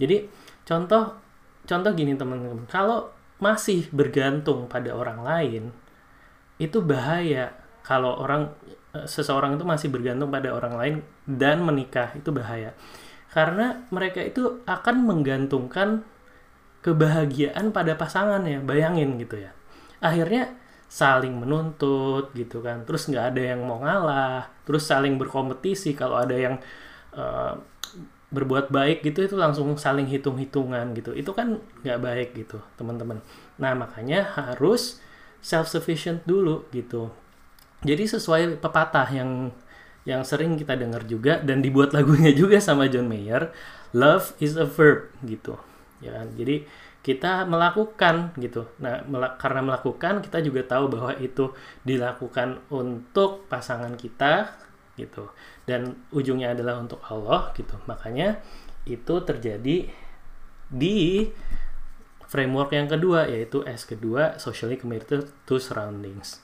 Jadi 0.00 0.32
contoh 0.64 1.20
contoh 1.68 1.90
gini 1.92 2.16
teman-teman, 2.16 2.64
kalau 2.72 3.12
masih 3.36 3.90
bergantung 3.92 4.70
pada 4.70 4.96
orang 4.96 5.20
lain 5.20 5.64
itu 6.56 6.80
bahaya. 6.80 7.52
Kalau 7.82 8.14
orang 8.22 8.54
eh, 8.94 9.04
seseorang 9.04 9.60
itu 9.60 9.66
masih 9.66 9.92
bergantung 9.92 10.32
pada 10.32 10.54
orang 10.54 10.74
lain 10.78 10.94
dan 11.28 11.60
menikah 11.60 12.14
itu 12.16 12.32
bahaya. 12.32 12.72
Karena 13.32 13.88
mereka 13.88 14.20
itu 14.22 14.62
akan 14.68 15.08
menggantungkan 15.08 16.04
kebahagiaan 16.82 17.70
pada 17.70 17.94
pasangannya 17.94 18.60
bayangin 18.62 19.16
gitu 19.22 19.38
ya. 19.38 19.50
Akhirnya 20.02 20.58
saling 20.92 21.32
menuntut 21.40 22.36
gitu 22.36 22.60
kan 22.60 22.84
terus 22.84 23.08
nggak 23.08 23.32
ada 23.32 23.56
yang 23.56 23.64
mau 23.64 23.80
ngalah 23.80 24.52
terus 24.68 24.84
saling 24.84 25.16
berkompetisi 25.16 25.96
kalau 25.96 26.20
ada 26.20 26.36
yang 26.36 26.60
eh, 27.16 27.54
berbuat 28.28 28.68
baik 28.68 29.00
gitu 29.00 29.24
itu 29.24 29.36
langsung 29.36 29.76
saling 29.76 30.08
hitung-hitungan 30.08 30.92
gitu. 30.96 31.12
Itu 31.16 31.32
kan 31.32 31.60
nggak 31.84 32.00
baik 32.00 32.28
gitu 32.36 32.60
teman-teman. 32.76 33.24
Nah 33.60 33.72
makanya 33.76 34.24
harus 34.36 35.00
self 35.40 35.68
sufficient 35.68 36.24
dulu 36.28 36.64
gitu. 36.72 37.12
Jadi 37.82 38.04
sesuai 38.08 38.62
pepatah 38.62 39.08
yang 39.10 39.52
yang 40.02 40.26
sering 40.26 40.58
kita 40.58 40.74
dengar 40.74 41.06
juga 41.06 41.38
dan 41.38 41.62
dibuat 41.62 41.94
lagunya 41.94 42.34
juga 42.40 42.58
sama 42.58 42.90
John 42.90 43.06
Mayer 43.06 43.54
love 43.94 44.34
is 44.42 44.58
a 44.58 44.66
verb 44.66 45.14
gitu 45.22 45.54
ya 46.02 46.10
kan? 46.12 46.28
Jadi 46.34 46.66
kita 47.02 47.46
melakukan 47.46 48.34
gitu. 48.38 48.66
Nah 48.78 49.02
mela- 49.06 49.34
karena 49.38 49.62
melakukan 49.62 50.22
kita 50.22 50.38
juga 50.42 50.62
tahu 50.66 50.92
bahwa 50.92 51.12
itu 51.18 51.50
dilakukan 51.82 52.62
untuk 52.70 53.46
pasangan 53.46 53.94
kita 53.98 54.54
gitu. 54.98 55.30
Dan 55.64 56.06
ujungnya 56.12 56.54
adalah 56.54 56.78
untuk 56.78 57.02
Allah 57.06 57.50
gitu. 57.54 57.74
Makanya 57.86 58.38
itu 58.86 59.14
terjadi 59.22 59.88
di 60.72 60.98
framework 62.26 62.72
yang 62.72 62.88
kedua 62.88 63.28
yaitu 63.28 63.60
S 63.68 63.84
kedua 63.84 64.40
socially 64.40 64.80
committed 64.80 65.28
to 65.44 65.60
surroundings. 65.60 66.40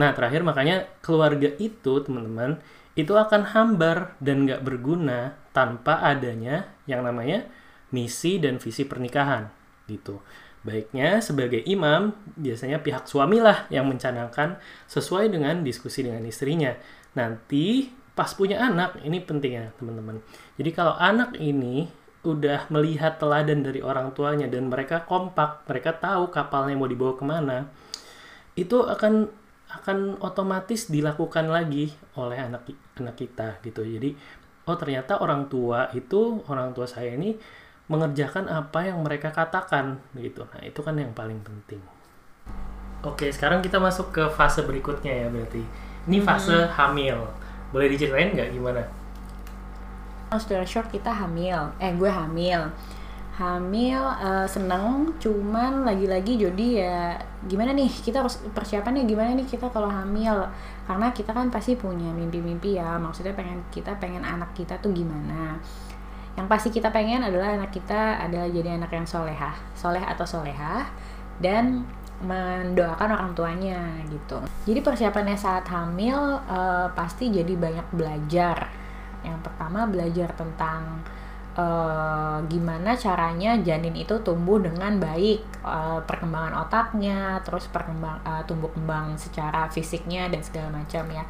Nah 0.00 0.16
terakhir 0.16 0.40
makanya 0.40 0.88
keluarga 1.04 1.52
itu 1.60 2.00
teman-teman 2.00 2.56
itu 2.96 3.12
akan 3.14 3.52
hambar 3.52 4.16
dan 4.18 4.48
nggak 4.48 4.64
berguna 4.64 5.36
tanpa 5.52 6.00
adanya 6.02 6.72
yang 6.88 7.04
namanya 7.04 7.46
misi 7.90 8.38
dan 8.38 8.58
visi 8.58 8.86
pernikahan 8.86 9.50
gitu. 9.90 10.22
Baiknya 10.60 11.24
sebagai 11.24 11.64
imam, 11.64 12.12
biasanya 12.36 12.84
pihak 12.84 13.08
suami 13.08 13.40
lah 13.40 13.64
yang 13.72 13.88
mencanangkan 13.88 14.60
sesuai 14.86 15.32
dengan 15.32 15.64
diskusi 15.64 16.04
dengan 16.04 16.20
istrinya. 16.28 16.76
Nanti 17.16 17.88
pas 18.12 18.28
punya 18.36 18.60
anak, 18.60 19.00
ini 19.00 19.24
penting 19.24 19.52
ya 19.56 19.66
teman-teman. 19.80 20.20
Jadi 20.60 20.70
kalau 20.76 20.92
anak 21.00 21.40
ini 21.40 21.88
udah 22.20 22.68
melihat 22.68 23.16
teladan 23.16 23.64
dari 23.64 23.80
orang 23.80 24.12
tuanya 24.12 24.44
dan 24.44 24.68
mereka 24.68 25.08
kompak, 25.08 25.64
mereka 25.64 25.96
tahu 25.96 26.28
kapalnya 26.28 26.76
mau 26.76 26.84
dibawa 26.84 27.16
ke 27.16 27.24
mana, 27.24 27.64
itu 28.52 28.84
akan 28.84 29.32
akan 29.70 30.18
otomatis 30.20 30.90
dilakukan 30.90 31.46
lagi 31.48 31.94
oleh 32.18 32.36
anak 32.36 32.68
anak 33.00 33.16
kita 33.16 33.62
gitu. 33.64 33.80
Jadi 33.86 34.12
oh 34.68 34.76
ternyata 34.76 35.24
orang 35.24 35.48
tua 35.48 35.88
itu 35.96 36.44
orang 36.50 36.76
tua 36.76 36.84
saya 36.84 37.16
ini 37.16 37.38
mengerjakan 37.90 38.46
apa 38.46 38.86
yang 38.86 39.02
mereka 39.02 39.34
katakan 39.34 39.98
gitu. 40.14 40.46
Nah, 40.46 40.62
itu 40.62 40.78
kan 40.78 40.94
yang 40.94 41.10
paling 41.10 41.42
penting. 41.42 41.82
Oke, 43.02 43.34
sekarang 43.34 43.58
kita 43.58 43.82
masuk 43.82 44.14
ke 44.14 44.22
fase 44.30 44.62
berikutnya 44.62 45.10
ya 45.10 45.26
berarti. 45.26 45.62
Ini 46.06 46.22
fase 46.22 46.70
hamil. 46.78 47.18
Boleh 47.74 47.90
diceritain 47.90 48.30
nggak 48.30 48.54
gimana? 48.54 48.82
Long 50.30 50.38
story 50.38 50.62
short 50.62 50.86
kita 50.94 51.10
hamil, 51.10 51.74
eh 51.82 51.90
gue 51.98 52.06
hamil 52.06 52.70
hamil 53.40 54.04
eh, 54.20 54.44
seneng 54.44 55.16
cuman 55.16 55.88
lagi-lagi 55.88 56.36
jadi 56.36 56.66
ya 56.76 56.98
gimana 57.48 57.72
nih 57.72 57.88
kita 57.88 58.20
harus 58.20 58.36
persiapannya 58.52 59.08
gimana 59.08 59.32
nih 59.32 59.48
kita 59.48 59.72
kalau 59.72 59.88
hamil 59.88 60.44
karena 60.84 61.08
kita 61.16 61.32
kan 61.32 61.48
pasti 61.48 61.72
punya 61.72 62.12
mimpi-mimpi 62.12 62.76
ya 62.76 63.00
maksudnya 63.00 63.32
pengen 63.32 63.64
kita 63.72 63.96
pengen 63.96 64.20
anak 64.20 64.52
kita 64.52 64.76
tuh 64.84 64.92
gimana 64.92 65.56
yang 66.38 66.46
pasti 66.46 66.70
kita 66.70 66.94
pengen 66.94 67.26
adalah 67.26 67.58
anak 67.58 67.74
kita 67.74 68.22
adalah 68.22 68.46
jadi 68.46 68.78
anak 68.78 68.90
yang 68.94 69.06
solehah 69.06 69.54
soleh 69.74 70.02
atau 70.02 70.24
solehah 70.24 70.86
dan 71.42 71.82
mendoakan 72.20 73.16
orang 73.16 73.32
tuanya 73.32 73.80
gitu. 74.12 74.44
Jadi 74.68 74.80
persiapannya 74.84 75.36
saat 75.40 75.64
hamil 75.72 76.16
eh, 76.44 76.88
pasti 76.92 77.32
jadi 77.32 77.56
banyak 77.56 77.96
belajar. 77.96 78.68
Yang 79.24 79.40
pertama 79.40 79.88
belajar 79.88 80.28
tentang 80.36 81.00
eh, 81.56 82.38
gimana 82.44 82.92
caranya 82.92 83.56
janin 83.64 83.96
itu 83.96 84.20
tumbuh 84.20 84.60
dengan 84.60 85.00
baik. 85.00 85.40
Eh, 85.64 86.00
perkembangan 86.04 86.68
otaknya 86.68 87.40
terus 87.40 87.72
perkembang 87.72 88.20
eh, 88.20 88.44
tumbuh 88.44 88.68
kembang 88.68 89.16
secara 89.16 89.72
fisiknya 89.72 90.28
dan 90.28 90.44
segala 90.44 90.76
macam 90.84 91.08
ya 91.08 91.24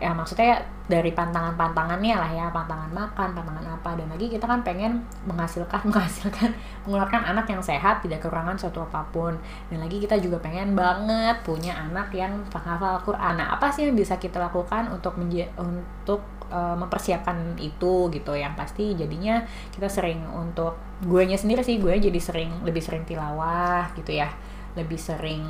ya 0.00 0.16
maksudnya 0.16 0.56
dari 0.88 1.12
pantangan-pantangannya 1.12 2.16
lah 2.16 2.30
ya 2.32 2.46
pantangan 2.50 2.88
makan 2.90 3.36
pantangan 3.36 3.66
apa. 3.78 3.94
Dan 3.94 4.08
lagi 4.08 4.32
kita 4.32 4.48
kan 4.48 4.64
pengen 4.64 5.04
menghasilkan 5.28 5.84
menghasilkan 5.92 6.50
mengeluarkan 6.88 7.22
anak 7.30 7.46
yang 7.52 7.60
sehat 7.60 8.00
tidak 8.00 8.24
kekurangan 8.24 8.56
suatu 8.56 8.82
apa 8.82 9.04
pun. 9.12 9.36
Dan 9.68 9.78
lagi 9.78 10.00
kita 10.00 10.16
juga 10.18 10.40
pengen 10.40 10.72
banget 10.72 11.44
punya 11.44 11.76
anak 11.76 12.10
yang 12.16 12.40
penghafal 12.48 12.98
Al-Quran. 12.98 13.38
Nah 13.38 13.54
apa 13.54 13.68
sih 13.70 13.86
yang 13.86 13.94
bisa 13.94 14.16
kita 14.16 14.40
lakukan 14.40 14.88
untuk 14.88 15.14
untuk 15.60 16.24
eh, 16.48 16.76
mempersiapkan 16.80 17.60
itu 17.60 18.08
gitu? 18.10 18.32
Yang 18.32 18.54
pasti 18.56 18.84
jadinya 18.96 19.44
kita 19.70 19.86
sering 19.86 20.24
untuk 20.32 20.80
gue 21.04 21.22
nya 21.28 21.36
sendiri 21.36 21.60
sih 21.60 21.76
gue 21.76 21.92
jadi 21.92 22.20
sering 22.20 22.64
lebih 22.64 22.80
sering 22.80 23.04
tilawah 23.04 23.92
gitu 23.94 24.16
ya. 24.16 24.32
Lebih 24.74 24.96
sering 24.96 25.44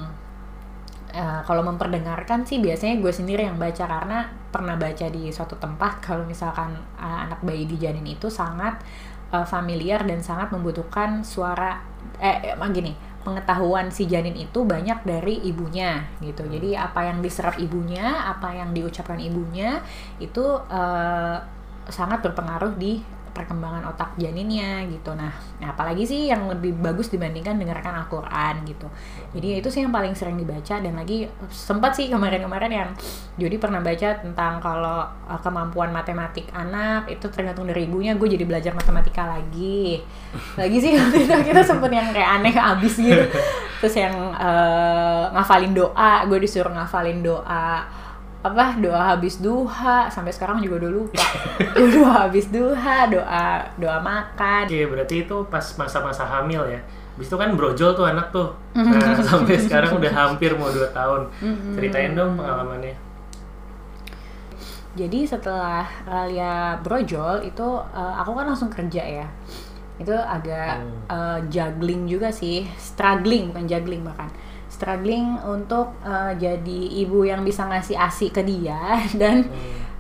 Eh, 1.11 1.41
kalau 1.43 1.67
memperdengarkan 1.67 2.47
sih 2.47 2.63
biasanya 2.63 3.03
gue 3.03 3.13
sendiri 3.13 3.43
yang 3.47 3.59
baca. 3.59 3.85
Karena 3.87 4.31
pernah 4.51 4.75
baca 4.75 5.07
di 5.09 5.31
suatu 5.31 5.57
tempat 5.57 6.03
kalau 6.03 6.27
misalkan 6.27 6.75
eh, 6.99 7.19
anak 7.27 7.41
bayi 7.47 7.65
di 7.65 7.79
janin 7.79 8.05
itu 8.05 8.27
sangat 8.27 8.83
eh, 9.31 9.47
familiar 9.47 10.03
dan 10.05 10.21
sangat 10.21 10.51
membutuhkan 10.51 11.23
suara 11.23 11.81
eh 12.21 12.53
emang 12.53 12.75
gini 12.75 12.93
pengetahuan 13.21 13.93
si 13.93 14.09
janin 14.09 14.33
itu 14.33 14.65
banyak 14.65 15.05
dari 15.05 15.45
ibunya 15.45 16.09
gitu. 16.25 16.41
Jadi 16.49 16.73
apa 16.73 17.05
yang 17.05 17.21
diserap 17.21 17.61
ibunya 17.61 18.25
apa 18.27 18.49
yang 18.57 18.73
diucapkan 18.73 19.21
ibunya 19.21 19.85
itu 20.19 20.45
eh, 20.69 21.39
sangat 21.91 22.23
berpengaruh 22.23 22.77
di 22.77 23.03
perkembangan 23.31 23.87
otak 23.91 24.15
janinnya 24.19 24.85
gitu. 24.91 25.15
Nah, 25.15 25.33
nah 25.63 25.73
apalagi 25.73 26.05
sih 26.07 26.31
yang 26.31 26.47
lebih 26.51 26.77
bagus 26.79 27.09
dibandingkan 27.09 27.57
dengarkan 27.57 28.03
Al-Quran 28.05 28.67
gitu. 28.67 28.87
Jadi 29.35 29.63
itu 29.63 29.69
sih 29.71 29.87
yang 29.87 29.95
paling 29.95 30.13
sering 30.19 30.37
dibaca 30.37 30.79
dan 30.83 30.95
lagi 30.99 31.31
sempat 31.51 31.95
sih 31.95 32.11
kemarin-kemarin 32.11 32.73
yang 32.73 32.91
Jody 33.39 33.57
pernah 33.57 33.81
baca 33.81 34.09
tentang 34.21 34.61
kalau 34.61 35.07
uh, 35.07 35.41
kemampuan 35.41 35.95
matematik 35.95 36.51
anak 36.53 37.09
itu 37.09 37.27
tergantung 37.33 37.71
dari 37.71 37.87
ibunya 37.87 38.19
gue 38.19 38.29
jadi 38.29 38.45
belajar 38.45 38.73
matematika 38.75 39.27
lagi. 39.27 40.03
Lagi 40.61 40.79
sih 40.79 40.95
itu 40.95 41.27
kita 41.27 41.63
sempet 41.67 41.91
yang 41.91 42.11
kayak 42.15 42.31
aneh 42.39 42.55
abis 42.55 42.95
gitu. 43.01 43.25
Terus 43.81 43.95
yang 43.97 44.15
uh, 44.37 45.33
ngafalin 45.35 45.73
doa 45.73 46.27
gue 46.29 46.39
disuruh 46.39 46.71
ngafalin 46.71 47.25
doa 47.25 47.87
apa 48.41 48.81
doa 48.81 49.13
habis 49.13 49.37
duha 49.39 50.09
sampai 50.09 50.33
sekarang 50.33 50.65
juga 50.65 50.81
udah 50.81 50.93
lupa 50.97 51.27
doa 51.95 52.25
habis 52.25 52.49
duha 52.49 53.05
doa 53.07 53.61
doa 53.77 53.99
makan 54.01 54.65
Oke, 54.65 54.89
berarti 54.89 55.29
itu 55.29 55.37
pas 55.53 55.61
masa-masa 55.77 56.25
hamil 56.25 56.65
ya. 56.67 56.81
Habis 57.15 57.29
itu 57.29 57.37
kan 57.37 57.53
brojol 57.53 57.93
tuh 57.93 58.09
anak 58.09 58.33
tuh. 58.33 58.49
Nah, 58.73 59.13
sampai 59.29 59.61
sekarang 59.61 59.93
udah 60.01 60.09
hampir 60.09 60.57
mau 60.57 60.73
2 60.73 60.89
tahun. 60.91 61.29
Ceritain 61.77 62.17
dong 62.17 62.41
pengalamannya. 62.41 62.97
jadi 64.91 65.23
setelah 65.23 65.87
Ralia 66.03 66.75
brojol 66.83 67.47
itu 67.47 67.69
eh, 67.95 68.15
aku 68.19 68.35
kan 68.35 68.47
langsung 68.51 68.71
kerja 68.73 69.03
ya 69.23 69.27
itu 70.01 70.11
agak 70.11 70.81
eh, 71.07 71.39
juggling 71.47 72.09
juga 72.11 72.33
sih 72.33 72.67
struggling 72.75 73.53
bukan 73.53 73.71
juggling 73.71 74.03
bahkan 74.03 74.27
struggling 74.81 75.37
untuk 75.45 75.93
eh, 76.01 76.33
jadi 76.35 76.81
ibu 77.05 77.21
yang 77.23 77.45
bisa 77.45 77.69
ngasih 77.69 78.01
asi 78.01 78.33
ke 78.33 78.41
dia 78.41 78.97
dan 79.21 79.45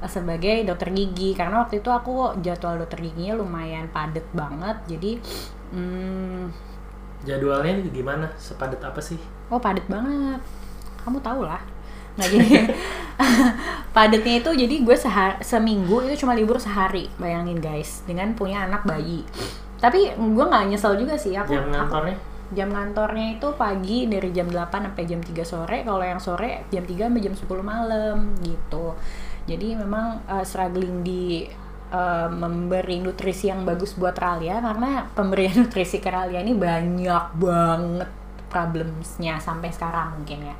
Hmm. 0.00 0.08
sebagai 0.08 0.64
dokter 0.64 0.88
gigi 0.90 1.36
karena 1.36 1.60
waktu 1.60 1.84
itu 1.84 1.92
aku 1.92 2.32
jadwal 2.40 2.80
dokter 2.80 3.04
giginya 3.04 3.36
lumayan 3.36 3.84
padet 3.92 4.24
banget 4.32 4.80
jadi 4.88 5.20
hmm, 5.70 6.48
Jadwalnya 7.20 7.84
gimana? 7.84 8.24
Sepadat 8.32 8.80
apa 8.80 8.96
sih? 8.96 9.20
Oh 9.52 9.60
padet 9.60 9.84
banget, 9.84 10.40
kamu 11.04 11.20
tahu 11.20 11.44
lah. 11.44 11.60
Nah 12.16 12.24
jadi 12.24 12.72
padatnya 13.96 14.40
itu 14.40 14.50
jadi 14.56 14.74
gue 14.80 14.96
sehar 14.96 15.36
seminggu 15.40 16.00
itu 16.00 16.24
cuma 16.24 16.32
libur 16.32 16.56
sehari, 16.56 17.12
bayangin 17.20 17.60
guys, 17.60 18.00
dengan 18.08 18.32
punya 18.32 18.64
anak 18.64 18.88
bayi. 18.88 19.20
Tapi 19.76 20.16
gue 20.16 20.44
nggak 20.44 20.72
nyesel 20.72 20.96
juga 20.96 21.12
sih 21.12 21.36
aku. 21.36 21.52
Jam 21.52 21.68
aku- 21.68 21.72
ngantornya? 21.76 22.16
Jam 22.50 22.68
kantornya 22.74 23.38
itu 23.38 23.48
pagi 23.54 24.10
dari 24.10 24.34
jam 24.34 24.50
8 24.50 24.90
sampai 24.90 25.04
jam 25.06 25.22
3 25.22 25.46
sore. 25.46 25.78
Kalau 25.86 26.02
yang 26.02 26.18
sore 26.18 26.66
jam 26.74 26.82
3 26.82 27.06
sampai 27.06 27.22
jam 27.22 27.34
10 27.38 27.46
malam 27.62 28.16
gitu. 28.42 28.98
Jadi 29.46 29.78
memang 29.78 30.26
uh, 30.26 30.42
struggling 30.42 31.06
di 31.06 31.46
uh, 31.94 32.28
memberi 32.30 32.98
nutrisi 32.98 33.50
yang 33.50 33.62
bagus 33.62 33.94
buat 33.94 34.14
Ralia 34.18 34.58
karena 34.58 35.06
pemberian 35.14 35.54
nutrisi 35.62 36.02
ke 36.02 36.10
Ralia 36.10 36.42
ini 36.42 36.54
banyak 36.54 37.24
banget 37.38 38.10
problemsnya 38.50 39.38
sampai 39.38 39.70
sekarang 39.70 40.22
mungkin 40.22 40.50
ya. 40.50 40.56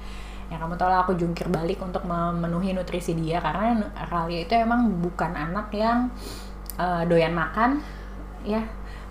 Ya 0.50 0.59
kamu 0.59 0.74
tahu 0.74 0.90
lah 0.90 1.07
aku 1.07 1.14
jungkir 1.14 1.46
balik 1.46 1.79
untuk 1.79 2.03
memenuhi 2.03 2.74
nutrisi 2.74 3.14
dia 3.14 3.38
karena 3.38 3.87
Ralia 4.11 4.46
itu 4.46 4.55
emang 4.55 4.90
bukan 4.98 5.31
anak 5.35 5.70
yang 5.74 6.11
uh, 6.79 7.03
doyan 7.07 7.35
makan 7.35 7.83
ya. 8.46 8.62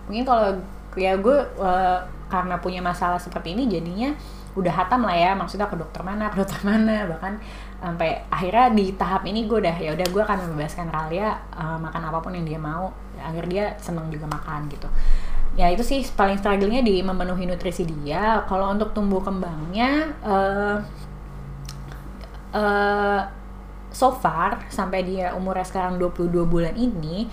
Mungkin 0.08 0.24
kalau 0.28 0.60
ya 0.98 1.18
gue 1.18 1.38
uh, 1.60 2.00
karena 2.30 2.62
punya 2.62 2.82
masalah 2.82 3.18
seperti 3.18 3.58
ini 3.58 3.66
jadinya 3.70 4.14
udah 4.58 4.74
hatam 4.74 5.06
lah 5.06 5.18
ya. 5.18 5.32
Maksudnya 5.38 5.70
ke 5.70 5.78
dokter 5.78 6.02
mana 6.02 6.30
ke 6.34 6.38
dokter 6.42 6.60
mana 6.66 7.06
bahkan 7.06 7.38
sampai 7.80 8.24
akhirnya 8.30 8.74
di 8.74 8.86
tahap 8.98 9.24
ini 9.26 9.46
gue 9.46 9.58
udah 9.62 9.76
ya 9.78 9.94
udah 9.94 10.08
gue 10.10 10.22
akan 10.24 10.38
membebaskan 10.50 10.88
Ralia 10.90 11.38
uh, 11.56 11.78
makan 11.78 12.02
apa 12.10 12.18
pun 12.22 12.34
yang 12.34 12.46
dia 12.46 12.60
mau. 12.60 12.90
Agar 13.20 13.46
dia 13.52 13.76
seneng 13.78 14.08
juga 14.08 14.26
makan 14.26 14.72
gitu. 14.72 14.88
Ya 15.60 15.68
itu 15.68 15.84
sih 15.84 16.06
paling 16.16 16.40
struggle-nya 16.40 16.80
di 16.86 17.04
memenuhi 17.04 17.44
nutrisi 17.44 17.84
dia. 17.84 18.46
Kalau 18.48 18.72
untuk 18.72 18.96
tumbuh 18.96 19.20
kembangnya 19.20 20.14
eh 20.24 20.78
eh, 22.54 23.22
so 23.90 24.14
far 24.14 24.70
sampai 24.70 25.06
dia 25.06 25.34
umurnya 25.34 25.66
sekarang 25.66 25.98
22 25.98 26.46
bulan 26.46 26.74
ini 26.78 27.30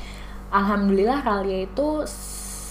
alhamdulillah 0.53 1.21
Ralia 1.25 1.69
itu 1.69 2.05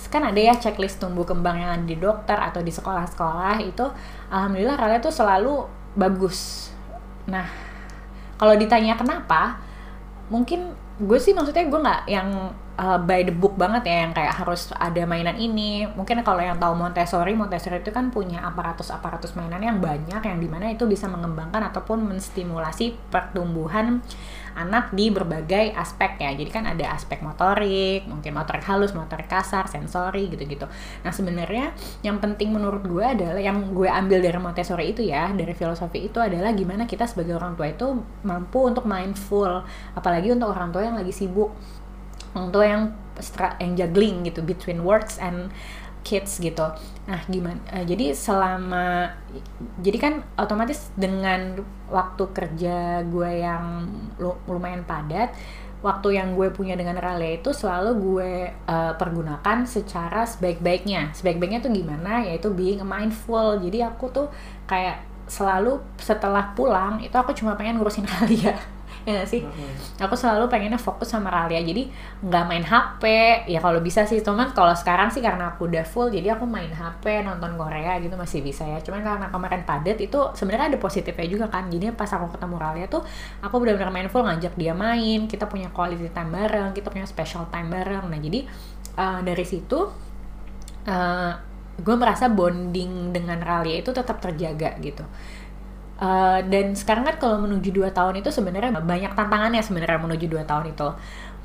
kan 0.08 0.24
ada 0.24 0.40
ya 0.40 0.54
checklist 0.56 1.02
tumbuh 1.02 1.24
kembang 1.28 1.60
yang 1.60 1.72
ada 1.76 1.86
di 1.86 1.98
dokter 1.98 2.38
atau 2.38 2.62
di 2.62 2.72
sekolah-sekolah 2.72 3.62
itu 3.64 3.86
alhamdulillah 4.32 4.78
Ralia 4.78 5.00
tuh 5.02 5.14
selalu 5.14 5.66
bagus. 5.96 6.72
Nah 7.30 7.48
kalau 8.36 8.54
ditanya 8.60 9.00
kenapa 9.00 9.60
mungkin 10.28 10.74
gue 10.96 11.20
sih 11.20 11.36
maksudnya 11.36 11.68
gue 11.68 11.80
nggak 11.80 12.02
yang 12.08 12.56
uh, 12.80 13.00
by 13.00 13.24
the 13.28 13.34
book 13.36 13.56
banget 13.60 13.88
ya 13.88 14.08
yang 14.08 14.12
kayak 14.16 14.36
harus 14.36 14.72
ada 14.76 15.04
mainan 15.08 15.36
ini. 15.36 15.88
Mungkin 15.88 16.24
kalau 16.24 16.40
yang 16.44 16.60
tahu 16.60 16.76
Montessori 16.76 17.36
Montessori 17.36 17.80
itu 17.84 17.92
kan 17.92 18.12
punya 18.12 18.44
aparatus 18.44 18.92
aparatus 18.92 19.36
mainan 19.36 19.64
yang 19.64 19.80
banyak 19.80 20.22
yang 20.24 20.38
di 20.40 20.48
mana 20.48 20.72
itu 20.72 20.88
bisa 20.88 21.08
mengembangkan 21.12 21.72
ataupun 21.72 22.04
menstimulasi 22.08 22.96
pertumbuhan 23.12 24.04
anak 24.56 24.96
di 24.96 25.12
berbagai 25.12 25.76
aspek 25.76 26.18
ya. 26.18 26.32
Jadi 26.32 26.50
kan 26.50 26.64
ada 26.64 26.96
aspek 26.96 27.20
motorik 27.20 28.08
mungkin 28.08 28.32
motorik 28.32 28.64
halus 28.64 28.96
motorik 28.96 29.28
kasar 29.28 29.68
sensori 29.68 30.32
gitu-gitu. 30.32 30.66
Nah 31.04 31.12
sebenarnya 31.12 31.76
yang 32.02 32.24
penting 32.24 32.56
menurut 32.56 32.88
gue 32.88 33.04
adalah 33.04 33.38
yang 33.38 33.76
gue 33.76 33.92
ambil 33.92 34.24
dari 34.24 34.40
Montessori 34.40 34.96
itu 34.96 35.04
ya 35.04 35.30
dari 35.36 35.52
filosofi 35.52 36.08
itu 36.08 36.18
adalah 36.18 36.56
gimana 36.56 36.88
kita 36.88 37.06
sebagai 37.06 37.36
orang 37.36 37.60
tua 37.60 37.68
itu 37.70 37.88
mampu 38.24 38.64
untuk 38.64 38.88
mindful 38.88 39.62
apalagi 39.94 40.32
untuk 40.32 40.56
orang 40.56 40.72
tua 40.72 40.88
yang 40.88 40.96
lagi 40.96 41.12
sibuk 41.12 41.52
orang 42.36 42.50
tua 42.52 42.66
yang 42.68 42.84
yang 43.64 43.74
juggling 43.80 44.28
gitu 44.28 44.44
between 44.44 44.84
works 44.84 45.16
and 45.24 45.52
kids 46.06 46.38
gitu. 46.38 46.70
Nah, 47.10 47.22
gimana? 47.26 47.58
uh, 47.74 47.82
jadi 47.82 48.14
selama 48.14 49.10
jadi 49.82 49.98
kan 49.98 50.14
otomatis 50.38 50.94
dengan 50.94 51.66
waktu 51.90 52.24
kerja 52.30 53.02
gue 53.10 53.32
yang 53.42 53.90
lumayan 54.46 54.86
padat, 54.86 55.34
waktu 55.82 56.22
yang 56.22 56.38
gue 56.38 56.54
punya 56.54 56.78
dengan 56.78 57.02
Rale 57.02 57.42
itu 57.42 57.50
selalu 57.50 57.92
gue 57.98 58.32
uh, 58.70 58.94
pergunakan 58.96 59.66
secara 59.66 60.30
sebaik-baiknya. 60.30 61.10
Sebaik-baiknya 61.18 61.66
tuh 61.66 61.74
gimana? 61.74 62.22
Yaitu 62.22 62.54
being 62.54 62.86
mindful. 62.86 63.58
Jadi 63.58 63.82
aku 63.82 64.14
tuh 64.14 64.28
kayak 64.70 65.02
selalu 65.26 65.82
setelah 65.98 66.54
pulang 66.54 67.02
itu 67.02 67.18
aku 67.18 67.34
cuma 67.34 67.58
pengen 67.58 67.82
ngurusin 67.82 68.06
Ralia 68.14 68.54
ya 68.54 68.75
gak 69.14 69.30
sih? 69.30 69.42
Mm-hmm. 69.46 70.02
aku 70.02 70.16
selalu 70.18 70.50
pengennya 70.50 70.82
fokus 70.82 71.14
sama 71.14 71.30
Ralia 71.30 71.62
jadi 71.62 71.86
nggak 72.26 72.44
main 72.50 72.66
HP 72.66 73.04
ya 73.46 73.62
kalau 73.62 73.78
bisa 73.80 74.02
sih 74.10 74.18
cuman 74.26 74.50
kalau 74.58 74.74
sekarang 74.74 75.14
sih 75.14 75.22
karena 75.22 75.54
aku 75.54 75.70
udah 75.70 75.86
full 75.86 76.10
jadi 76.10 76.34
aku 76.34 76.50
main 76.50 76.74
HP 76.74 77.22
nonton 77.22 77.54
Korea 77.60 77.98
gitu 78.02 78.16
masih 78.16 78.42
bisa 78.46 78.64
ya. 78.66 78.80
Cuman 78.82 79.02
karena 79.02 79.28
kemarin 79.30 79.62
padat 79.66 79.98
itu 79.98 80.20
sebenarnya 80.38 80.76
ada 80.76 80.80
positifnya 80.80 81.28
juga 81.28 81.46
kan. 81.50 81.68
Jadi 81.70 81.92
pas 81.94 82.10
aku 82.10 82.34
ketemu 82.34 82.56
Ralia 82.58 82.88
tuh 82.88 83.02
aku 83.42 83.56
benar-benar 83.62 83.92
main 83.92 84.10
full 84.12 84.24
ngajak 84.26 84.54
dia 84.56 84.74
main 84.78 85.26
kita 85.26 85.50
punya 85.50 85.70
quality 85.74 86.12
time 86.12 86.32
bareng 86.32 86.72
kita 86.74 86.94
punya 86.94 87.08
special 87.08 87.50
time 87.50 87.70
bareng. 87.72 88.06
Nah 88.08 88.20
jadi 88.20 88.46
uh, 88.98 89.20
dari 89.26 89.46
situ 89.46 89.80
uh, 90.86 91.34
gue 91.76 91.96
merasa 92.00 92.32
bonding 92.32 93.12
dengan 93.12 93.44
Ralia 93.44 93.84
itu 93.84 93.92
tetap 93.92 94.24
terjaga 94.24 94.80
gitu 94.80 95.04
uh, 96.00 96.40
dan 96.46 96.76
sekarang 96.76 97.04
kan 97.08 97.16
kalau 97.20 97.38
menuju 97.44 97.72
dua 97.72 97.92
tahun 97.92 98.20
itu 98.20 98.32
sebenarnya 98.32 98.72
banyak 98.76 99.12
tantangannya 99.16 99.62
sebenarnya 99.64 100.00
menuju 100.02 100.26
dua 100.28 100.44
tahun 100.44 100.72
itu. 100.76 100.90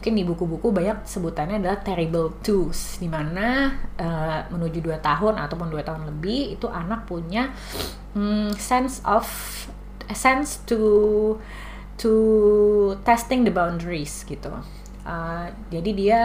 Mungkin 0.01 0.17
di 0.17 0.25
buku-buku 0.25 0.73
banyak 0.73 1.05
sebutannya 1.05 1.61
adalah 1.61 1.77
terrible 1.85 2.33
twos 2.41 2.97
di 2.97 3.05
mana 3.05 3.77
uh, 4.01 4.49
menuju 4.49 4.81
dua 4.81 4.97
tahun 4.97 5.37
ataupun 5.37 5.69
dua 5.69 5.85
tahun 5.85 6.09
lebih 6.09 6.57
itu 6.57 6.65
anak 6.73 7.05
punya 7.05 7.53
um, 8.17 8.49
sense 8.57 9.05
of 9.05 9.29
sense 10.17 10.65
to 10.65 11.37
to 12.01 12.13
testing 13.05 13.45
the 13.45 13.53
boundaries 13.53 14.25
gitu. 14.25 14.49
Uh, 15.05 15.53
jadi 15.69 15.91
dia 15.93 16.21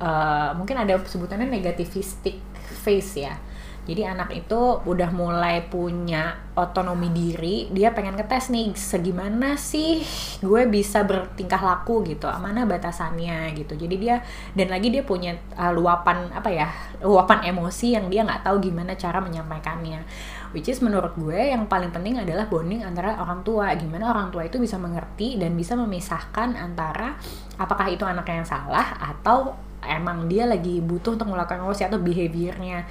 uh, 0.00 0.56
mungkin 0.56 0.80
ada 0.80 0.96
sebutannya 1.04 1.52
negativistic 1.52 2.40
face 2.80 3.20
ya 3.20 3.36
jadi 3.86 4.18
anak 4.18 4.34
itu 4.34 4.82
udah 4.82 5.14
mulai 5.14 5.62
punya 5.62 6.34
otonomi 6.58 7.06
diri, 7.14 7.70
dia 7.70 7.94
pengen 7.94 8.18
ngetes 8.18 8.50
nih 8.50 8.74
segimana 8.74 9.54
sih 9.54 10.02
gue 10.42 10.66
bisa 10.66 11.06
bertingkah 11.06 11.62
laku 11.62 12.02
gitu, 12.02 12.26
mana 12.42 12.66
batasannya 12.66 13.54
gitu. 13.54 13.78
Jadi 13.78 13.94
dia 13.94 14.26
dan 14.58 14.74
lagi 14.74 14.90
dia 14.90 15.06
punya 15.06 15.38
uh, 15.54 15.70
luapan 15.70 16.34
apa 16.34 16.50
ya, 16.50 16.66
luapan 16.98 17.46
emosi 17.46 17.94
yang 17.94 18.10
dia 18.10 18.26
nggak 18.26 18.42
tahu 18.42 18.58
gimana 18.58 18.98
cara 18.98 19.22
menyampaikannya. 19.22 20.02
Which 20.50 20.66
is 20.66 20.82
menurut 20.82 21.14
gue 21.14 21.54
yang 21.54 21.70
paling 21.70 21.94
penting 21.94 22.18
adalah 22.18 22.50
bonding 22.50 22.82
antara 22.82 23.22
orang 23.22 23.46
tua. 23.46 23.70
Gimana 23.78 24.10
orang 24.10 24.34
tua 24.34 24.50
itu 24.50 24.58
bisa 24.58 24.82
mengerti 24.82 25.38
dan 25.38 25.54
bisa 25.54 25.78
memisahkan 25.78 26.58
antara 26.58 27.14
apakah 27.54 27.86
itu 27.86 28.02
anak 28.02 28.26
yang 28.26 28.42
salah 28.42 28.98
atau 28.98 29.54
emang 29.86 30.26
dia 30.26 30.48
lagi 30.50 30.82
butuh 30.82 31.14
untuk 31.14 31.30
melakukan 31.30 31.62
emosi 31.62 31.86
atau 31.86 32.02
behaviornya 32.02 32.82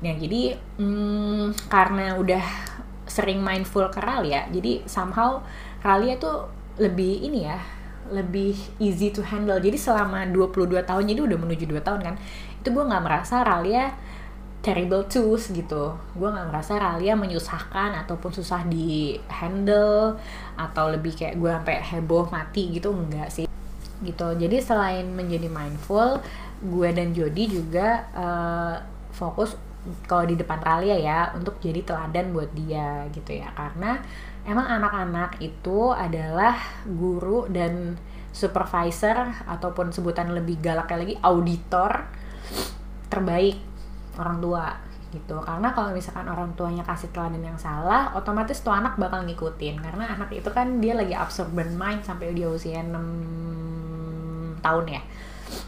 nah 0.00 0.16
jadi 0.16 0.56
hmm, 0.80 1.68
karena 1.68 2.16
udah 2.16 2.44
sering 3.04 3.44
mindful 3.44 3.84
ke 3.92 4.00
Ralia 4.00 4.48
jadi 4.48 4.84
somehow 4.88 5.44
Ralia 5.84 6.16
tuh 6.16 6.48
lebih 6.80 7.24
ini 7.26 7.44
ya 7.44 7.60
lebih 8.10 8.58
easy 8.82 9.14
to 9.14 9.22
handle. 9.22 9.56
Jadi 9.56 9.78
selama 9.78 10.26
22 10.28 10.82
tahun 10.82 11.04
jadi 11.06 11.20
udah 11.24 11.38
menuju 11.38 11.64
2 11.70 11.80
tahun 11.80 12.00
kan 12.02 12.14
itu 12.60 12.68
gue 12.68 12.84
nggak 12.84 13.04
merasa 13.06 13.40
Ralia 13.46 13.94
terrible 14.60 15.06
tools 15.08 15.48
gitu. 15.54 15.96
Gue 16.12 16.28
nggak 16.28 16.48
merasa 16.52 16.76
Ralia 16.76 17.16
menyusahkan 17.16 17.96
ataupun 18.04 18.34
susah 18.34 18.66
di 18.68 19.16
handle 19.30 20.20
atau 20.58 20.92
lebih 20.92 21.16
kayak 21.16 21.40
gue 21.40 21.48
sampai 21.48 21.76
heboh 21.80 22.28
mati 22.28 22.68
gitu 22.76 22.92
enggak 22.92 23.30
sih. 23.32 23.46
Gitu. 24.04 24.28
Jadi 24.36 24.56
selain 24.60 25.06
menjadi 25.08 25.48
mindful 25.48 26.20
gue 26.60 26.88
dan 26.92 27.16
Jody 27.16 27.48
juga 27.48 28.04
uh, 28.12 28.76
fokus 29.16 29.56
kalau 30.04 30.28
di 30.28 30.36
depan 30.36 30.60
Ralia 30.60 30.96
ya 31.00 31.32
untuk 31.32 31.56
jadi 31.56 31.80
teladan 31.80 32.36
buat 32.36 32.52
dia 32.52 33.08
gitu 33.12 33.40
ya. 33.40 33.48
Karena 33.56 33.96
emang 34.44 34.68
anak-anak 34.68 35.40
itu 35.40 35.92
adalah 35.92 36.56
guru 36.84 37.48
dan 37.48 37.96
supervisor 38.30 39.32
ataupun 39.48 39.90
sebutan 39.90 40.30
lebih 40.36 40.60
galaknya 40.62 40.96
lagi 41.02 41.16
auditor 41.24 42.06
terbaik 43.08 43.58
orang 44.20 44.38
tua 44.38 44.66
gitu. 45.10 45.40
Karena 45.42 45.74
kalau 45.74 45.90
misalkan 45.90 46.28
orang 46.28 46.54
tuanya 46.54 46.84
kasih 46.86 47.10
teladan 47.10 47.42
yang 47.42 47.58
salah 47.58 48.14
otomatis 48.14 48.62
tuh 48.62 48.70
anak 48.70 49.00
bakal 49.00 49.24
ngikutin. 49.24 49.80
Karena 49.80 50.12
anak 50.14 50.30
itu 50.30 50.52
kan 50.52 50.78
dia 50.78 50.94
lagi 50.94 51.16
absorbent 51.16 51.74
mind 51.74 52.04
sampai 52.06 52.36
dia 52.36 52.46
usia 52.46 52.84
6 52.84 52.94
tahun 54.60 54.86
ya 54.92 55.02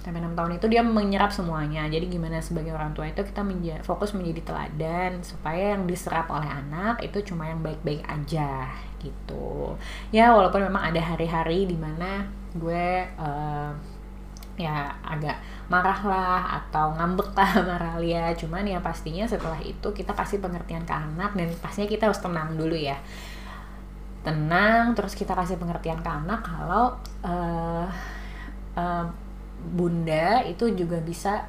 sampai 0.02 0.22
enam 0.22 0.34
tahun 0.34 0.56
itu 0.56 0.66
dia 0.70 0.82
menyerap 0.82 1.34
semuanya. 1.34 1.86
Jadi 1.90 2.06
gimana 2.08 2.38
sebagai 2.38 2.72
orang 2.72 2.94
tua 2.94 3.10
itu 3.10 3.22
kita 3.22 3.42
menja 3.42 3.82
fokus 3.82 4.14
menjadi 4.14 4.42
teladan 4.46 5.22
supaya 5.22 5.74
yang 5.76 5.84
diserap 5.84 6.30
oleh 6.30 6.48
anak 6.48 7.02
itu 7.02 7.34
cuma 7.34 7.50
yang 7.50 7.60
baik-baik 7.60 8.02
aja 8.06 8.70
gitu. 9.02 9.74
Ya 10.14 10.30
walaupun 10.30 10.62
memang 10.62 10.94
ada 10.94 11.02
hari-hari 11.02 11.66
di 11.66 11.74
mana 11.74 12.26
gue 12.54 13.06
uh, 13.18 13.72
ya 14.60 14.92
agak 15.00 15.40
marah 15.72 16.00
lah 16.04 16.42
atau 16.62 16.92
ngambek 16.94 17.32
lah 17.34 17.48
sama 17.56 17.76
Ralia. 17.76 18.32
Cuman 18.38 18.64
ya 18.68 18.78
pastinya 18.78 19.24
setelah 19.26 19.58
itu 19.60 19.90
kita 19.90 20.12
kasih 20.14 20.38
pengertian 20.38 20.86
ke 20.86 20.94
anak 20.94 21.34
dan 21.34 21.48
pastinya 21.58 21.88
kita 21.88 22.08
harus 22.08 22.20
tenang 22.22 22.54
dulu 22.54 22.76
ya. 22.76 22.96
Tenang 24.22 24.94
terus 24.94 25.18
kita 25.18 25.34
kasih 25.34 25.58
pengertian 25.58 25.98
ke 25.98 26.10
anak 26.10 26.46
kalau 26.46 26.94
uh, 27.26 27.86
uh, 28.78 29.06
bunda 29.62 30.42
itu 30.42 30.75
juga 30.75 30.98
bisa 30.98 31.46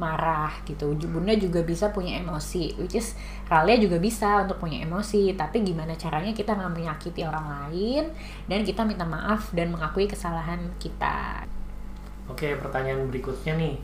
marah 0.00 0.64
gitu. 0.64 0.96
Bunda 0.96 1.36
juga 1.36 1.60
bisa 1.60 1.92
punya 1.92 2.16
emosi 2.24 2.80
which 2.80 2.96
is 2.96 3.12
Ralia 3.52 3.76
juga 3.76 4.00
bisa 4.00 4.48
untuk 4.48 4.64
punya 4.64 4.80
emosi. 4.80 5.36
Tapi 5.36 5.60
gimana 5.60 5.92
caranya 5.94 6.32
kita 6.32 6.56
nggak 6.56 6.72
menyakiti 6.72 7.20
orang 7.22 7.68
lain 7.68 8.08
dan 8.48 8.64
kita 8.64 8.82
minta 8.88 9.04
maaf 9.04 9.52
dan 9.52 9.68
mengakui 9.68 10.08
kesalahan 10.08 10.72
kita? 10.80 11.44
Oke 12.32 12.56
pertanyaan 12.56 13.06
berikutnya 13.12 13.60
nih. 13.60 13.76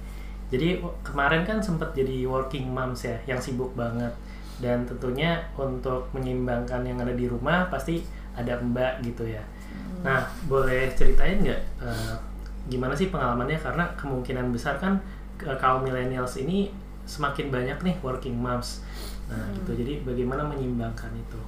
Jadi 0.49 0.81
kemarin 1.05 1.45
kan 1.45 1.61
sempat 1.61 1.93
jadi 1.93 2.25
working 2.25 2.73
moms 2.73 3.05
ya 3.05 3.21
yang 3.29 3.39
sibuk 3.39 3.77
banget. 3.77 4.11
Dan 4.57 4.89
tentunya 4.89 5.45
untuk 5.53 6.09
menyeimbangkan 6.17 6.81
yang 6.81 6.97
ada 6.97 7.13
di 7.13 7.29
rumah 7.29 7.69
pasti 7.69 8.01
ada 8.33 8.57
mbak 8.57 9.05
gitu 9.05 9.29
ya. 9.29 9.45
Hmm. 9.77 10.01
nah 10.09 10.21
boleh 10.49 10.89
ceritain 10.97 11.37
nggak 11.43 11.63
uh, 11.85 12.17
gimana 12.67 12.95
sih 12.99 13.09
pengalamannya 13.09 13.59
karena 13.59 13.85
kemungkinan 13.95 14.51
besar 14.51 14.79
kan 14.83 14.99
kaum 15.39 15.87
millennials 15.87 16.35
ini 16.41 16.73
semakin 17.07 17.55
banyak 17.55 17.79
nih 17.87 17.97
working 18.03 18.35
moms 18.35 18.83
nah 19.31 19.39
hmm. 19.39 19.63
gitu 19.63 19.71
jadi 19.85 19.93
bagaimana 20.03 20.43
menyimbangkan 20.47 21.11
itu 21.15 21.41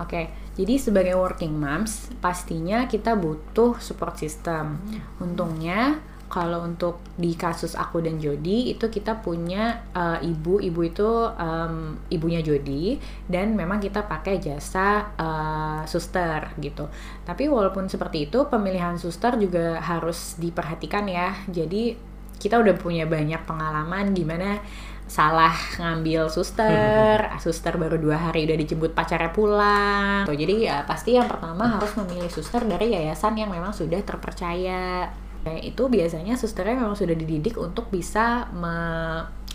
oke 0.00 0.08
okay. 0.08 0.32
jadi 0.56 0.80
sebagai 0.80 1.16
working 1.16 1.52
moms 1.56 2.08
pastinya 2.20 2.88
kita 2.88 3.16
butuh 3.16 3.76
support 3.80 4.16
system 4.16 4.80
hmm. 4.80 5.24
untungnya 5.24 6.00
kalau 6.28 6.66
untuk 6.66 6.98
di 7.14 7.36
kasus 7.38 7.78
aku 7.78 8.02
dan 8.02 8.18
Jody 8.18 8.74
itu 8.74 8.90
kita 8.90 9.22
punya 9.22 9.84
uh, 9.94 10.18
ibu. 10.18 10.58
Ibu 10.58 10.80
itu 10.82 11.08
um, 11.30 12.00
ibunya 12.10 12.42
Jody 12.42 12.98
dan 13.30 13.54
memang 13.54 13.78
kita 13.78 14.04
pakai 14.04 14.42
jasa 14.42 15.14
uh, 15.14 15.82
suster 15.86 16.50
gitu. 16.58 16.90
Tapi 17.22 17.46
walaupun 17.46 17.86
seperti 17.86 18.26
itu 18.26 18.48
pemilihan 18.50 18.98
suster 18.98 19.36
juga 19.38 19.78
harus 19.78 20.34
diperhatikan 20.40 21.06
ya. 21.06 21.36
Jadi 21.46 21.94
kita 22.40 22.58
udah 22.60 22.74
punya 22.76 23.06
banyak 23.06 23.46
pengalaman 23.46 24.10
gimana 24.12 24.58
salah 25.04 25.52
ngambil 25.76 26.32
suster, 26.32 27.20
suster 27.44 27.76
baru 27.76 28.00
dua 28.00 28.16
hari 28.16 28.48
udah 28.48 28.56
dijemput 28.56 28.96
pacarnya 28.96 29.30
pulang. 29.30 30.24
Jadi 30.26 30.64
ya 30.66 30.82
pasti 30.88 31.14
yang 31.14 31.28
pertama 31.28 31.76
harus 31.76 31.92
memilih 32.00 32.32
suster 32.32 32.64
dari 32.64 32.96
yayasan 32.96 33.36
yang 33.36 33.52
memang 33.52 33.70
sudah 33.76 34.00
terpercaya 34.00 35.12
itu 35.60 35.92
biasanya 35.92 36.40
susternya 36.40 36.80
memang 36.80 36.96
sudah 36.96 37.12
dididik 37.12 37.60
untuk 37.60 37.92
bisa 37.92 38.48
me, 38.56 38.74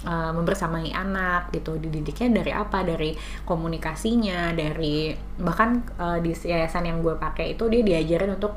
uh, 0.05 0.31
membersamai 0.37 0.93
anak 0.93 1.49
gitu. 1.49 1.81
Dididiknya 1.81 2.41
dari 2.41 2.51
apa? 2.53 2.85
Dari 2.85 3.17
komunikasinya 3.43 4.53
dari 4.53 5.17
bahkan 5.41 5.81
uh, 5.97 6.21
di 6.21 6.31
yayasan 6.33 6.85
yang 6.85 7.01
gue 7.01 7.17
pakai 7.17 7.57
itu 7.57 7.65
dia 7.73 7.81
diajarin 7.81 8.37
untuk 8.37 8.53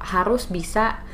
harus 0.00 0.48
bisa 0.48 1.04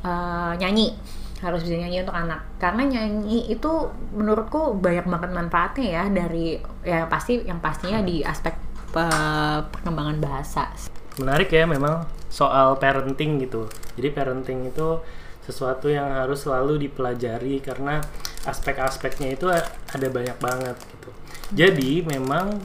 uh, 0.00 0.56
nyanyi. 0.56 0.96
Harus 1.44 1.66
bisa 1.66 1.76
nyanyi 1.76 2.06
untuk 2.06 2.16
anak. 2.16 2.40
Karena 2.56 2.88
nyanyi 2.88 3.52
itu 3.52 3.92
menurutku 4.16 4.78
banyak 4.80 5.04
banget 5.04 5.30
manfaatnya 5.34 5.86
ya 5.90 6.04
dari 6.08 6.56
ya 6.86 7.04
pasti 7.10 7.42
yang 7.44 7.60
pastinya 7.60 8.00
di 8.00 8.24
aspek 8.24 8.54
uh, 8.96 9.66
perkembangan 9.68 10.22
bahasa 10.22 10.72
menarik 11.20 11.52
ya 11.52 11.68
memang 11.68 12.08
soal 12.32 12.80
parenting 12.80 13.42
gitu. 13.44 13.68
Jadi 13.98 14.08
parenting 14.12 14.72
itu 14.72 15.00
sesuatu 15.42 15.90
yang 15.90 16.06
harus 16.22 16.46
selalu 16.46 16.88
dipelajari 16.88 17.58
karena 17.58 17.98
aspek-aspeknya 18.46 19.34
itu 19.34 19.50
ada 19.50 20.08
banyak 20.08 20.38
banget 20.38 20.76
gitu. 20.78 21.10
Jadi 21.52 22.06
memang 22.06 22.62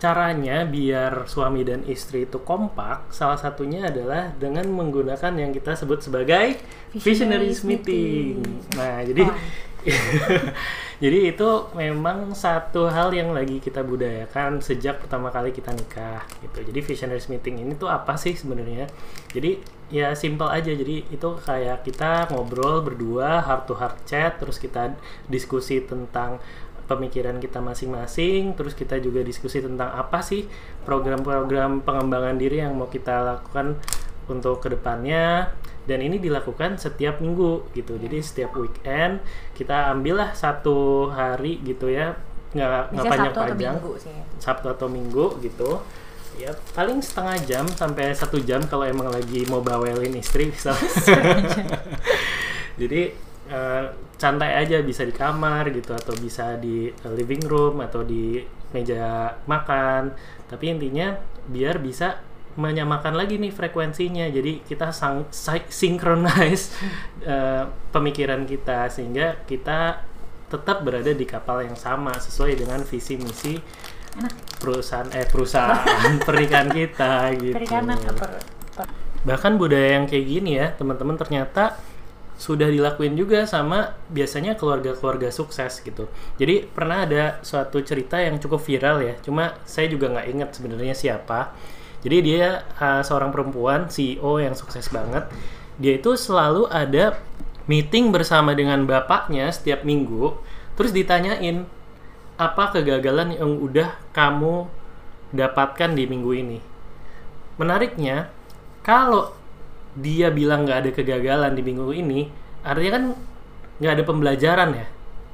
caranya 0.00 0.64
biar 0.64 1.28
suami 1.28 1.60
dan 1.60 1.84
istri 1.84 2.24
itu 2.24 2.40
kompak 2.40 3.12
salah 3.12 3.36
satunya 3.36 3.92
adalah 3.92 4.32
dengan 4.32 4.64
menggunakan 4.72 5.32
yang 5.36 5.52
kita 5.52 5.76
sebut 5.76 6.00
sebagai 6.00 6.56
visionaries 6.96 7.62
meeting. 7.68 8.40
Nah, 8.80 9.04
jadi 9.04 9.28
jadi 11.02 11.32
itu 11.32 11.48
memang 11.72 12.36
satu 12.36 12.86
hal 12.88 13.12
yang 13.16 13.32
lagi 13.32 13.56
kita 13.58 13.80
budayakan 13.80 14.60
sejak 14.60 15.00
pertama 15.00 15.32
kali 15.32 15.50
kita 15.50 15.72
nikah 15.72 16.24
gitu. 16.44 16.60
Jadi 16.68 16.80
visionaries 16.84 17.32
meeting 17.32 17.64
ini 17.64 17.72
tuh 17.76 17.88
apa 17.88 18.14
sih 18.20 18.36
sebenarnya? 18.36 18.88
Jadi 19.32 19.60
ya 19.88 20.12
simple 20.12 20.48
aja. 20.52 20.70
Jadi 20.70 21.08
itu 21.08 21.28
kayak 21.40 21.82
kita 21.86 22.28
ngobrol 22.30 22.84
berdua 22.84 23.40
heart 23.40 23.64
to 23.64 23.74
heart 23.76 23.96
chat 24.04 24.36
terus 24.36 24.60
kita 24.60 24.94
diskusi 25.32 25.80
tentang 25.80 26.38
pemikiran 26.90 27.38
kita 27.38 27.62
masing-masing, 27.62 28.58
terus 28.58 28.74
kita 28.74 28.98
juga 28.98 29.22
diskusi 29.22 29.62
tentang 29.62 29.94
apa 29.94 30.26
sih 30.26 30.50
program-program 30.82 31.86
pengembangan 31.86 32.34
diri 32.34 32.66
yang 32.66 32.74
mau 32.74 32.90
kita 32.90 33.22
lakukan 33.22 33.78
untuk 34.26 34.58
ke 34.58 34.74
depannya 34.74 35.54
dan 35.88 36.04
ini 36.04 36.20
dilakukan 36.20 36.76
setiap 36.76 37.18
minggu 37.24 37.72
gitu. 37.72 37.96
Jadi 37.96 38.18
setiap 38.20 38.56
weekend 38.56 39.24
kita 39.56 39.92
ambillah 39.92 40.36
satu 40.36 41.08
hari 41.08 41.60
gitu 41.64 41.88
ya. 41.88 42.16
Nggak 42.50 42.92
nggak 42.92 43.04
panjang-panjang 43.06 43.76
Sabtu 44.42 44.66
atau 44.68 44.90
Minggu 44.90 45.38
gitu. 45.40 45.80
Ya 46.40 46.56
paling 46.72 47.04
setengah 47.04 47.36
jam 47.44 47.64
sampai 47.68 48.16
satu 48.16 48.40
jam 48.40 48.64
kalau 48.64 48.88
emang 48.88 49.12
lagi 49.12 49.44
mau 49.48 49.60
bawelin 49.60 50.16
istri 50.18 50.48
bisa. 50.50 50.72
Jadi 52.80 53.12
uh, 53.52 53.92
santai 54.16 54.56
aja 54.56 54.80
bisa 54.80 55.04
di 55.04 55.12
kamar 55.12 55.68
gitu 55.72 55.92
atau 55.92 56.16
bisa 56.16 56.56
di 56.56 56.88
living 57.12 57.44
room 57.44 57.80
atau 57.84 58.04
di 58.04 58.40
meja 58.72 59.36
makan. 59.44 60.12
Tapi 60.48 60.64
intinya 60.70 61.14
biar 61.50 61.82
bisa 61.82 62.29
menyamakan 62.56 63.14
lagi 63.14 63.38
nih 63.38 63.52
frekuensinya. 63.54 64.26
Jadi 64.30 64.64
kita 64.66 64.90
sang 64.90 65.28
synchronize 65.70 66.74
uh, 67.26 67.68
pemikiran 67.94 68.46
kita 68.46 68.90
sehingga 68.90 69.42
kita 69.46 70.06
tetap 70.50 70.82
berada 70.82 71.14
di 71.14 71.22
kapal 71.22 71.62
yang 71.62 71.78
sama 71.78 72.10
sesuai 72.18 72.58
dengan 72.58 72.82
visi 72.82 73.14
misi 73.14 73.54
perusahaan 74.58 75.06
eh 75.14 75.22
perusahaan 75.30 76.18
pernikahan 76.26 76.68
kita 76.74 77.30
gitu. 77.38 77.54
Bahkan 79.22 79.52
budaya 79.54 80.00
yang 80.00 80.10
kayak 80.10 80.26
gini 80.26 80.58
ya 80.58 80.74
teman-teman 80.74 81.14
ternyata 81.14 81.78
sudah 82.40 82.72
dilakuin 82.72 83.20
juga 83.20 83.44
sama 83.44 84.00
biasanya 84.08 84.56
keluarga-keluarga 84.56 85.28
sukses 85.28 85.84
gitu. 85.84 86.08
Jadi 86.40 86.64
pernah 86.64 87.04
ada 87.04 87.36
suatu 87.44 87.84
cerita 87.84 88.16
yang 88.16 88.40
cukup 88.40 88.64
viral 88.64 89.04
ya, 89.04 89.14
cuma 89.20 89.60
saya 89.68 89.92
juga 89.92 90.08
nggak 90.08 90.26
ingat 90.32 90.50
sebenarnya 90.56 90.96
siapa. 90.96 91.52
Jadi 92.00 92.16
dia 92.24 92.64
uh, 92.80 93.04
seorang 93.04 93.28
perempuan 93.28 93.88
CEO 93.92 94.40
yang 94.40 94.56
sukses 94.56 94.88
banget. 94.88 95.28
Dia 95.76 96.00
itu 96.00 96.16
selalu 96.16 96.68
ada 96.68 97.20
meeting 97.68 98.12
bersama 98.12 98.56
dengan 98.56 98.84
bapaknya 98.88 99.48
setiap 99.52 99.84
minggu, 99.84 100.36
terus 100.76 100.92
ditanyain 100.92 101.68
apa 102.40 102.72
kegagalan 102.72 103.36
yang 103.36 103.60
udah 103.60 104.00
kamu 104.16 104.68
dapatkan 105.36 105.92
di 105.92 106.04
minggu 106.08 106.32
ini. 106.32 106.58
Menariknya, 107.60 108.32
kalau 108.80 109.36
dia 109.98 110.30
bilang 110.30 110.64
nggak 110.66 110.78
ada 110.86 110.90
kegagalan 110.94 111.52
di 111.54 111.62
minggu 111.66 111.90
ini 111.90 112.30
artinya 112.62 112.92
kan 112.94 113.04
nggak 113.82 113.92
ada 113.98 114.04
pembelajaran 114.06 114.70
ya 114.76 114.86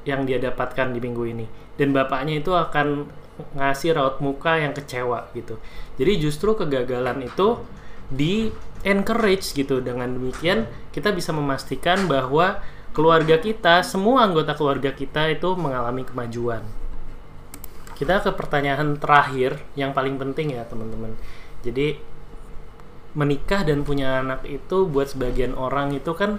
yang 0.07 0.23
dia 0.25 0.39
dapatkan 0.41 0.95
di 0.95 0.99
minggu 1.03 1.23
ini 1.27 1.45
dan 1.77 1.93
bapaknya 1.93 2.41
itu 2.41 2.55
akan 2.55 3.05
ngasih 3.53 3.97
raut 3.97 4.17
muka 4.19 4.57
yang 4.57 4.73
kecewa 4.73 5.29
gitu. 5.37 5.61
Jadi 5.97 6.11
justru 6.21 6.57
kegagalan 6.57 7.25
itu 7.25 7.61
di 8.09 8.49
encourage 8.81 9.53
gitu. 9.53 9.79
Dengan 9.83 10.13
demikian 10.15 10.65
kita 10.93 11.13
bisa 11.13 11.33
memastikan 11.33 12.05
bahwa 12.09 12.61
keluarga 12.97 13.37
kita 13.37 13.85
semua 13.85 14.25
anggota 14.25 14.57
keluarga 14.57 14.89
kita 14.93 15.29
itu 15.29 15.53
mengalami 15.53 16.01
kemajuan. 16.01 16.65
Kita 17.97 18.21
ke 18.21 18.29
pertanyaan 18.33 18.97
terakhir 18.97 19.57
yang 19.73 19.93
paling 19.93 20.21
penting 20.21 20.53
ya 20.53 20.65
teman-teman. 20.65 21.17
Jadi 21.65 21.97
menikah 23.17 23.65
dan 23.65 23.81
punya 23.81 24.21
anak 24.21 24.45
itu 24.45 24.85
buat 24.85 25.09
sebagian 25.09 25.57
orang 25.57 25.97
itu 25.97 26.13
kan 26.13 26.37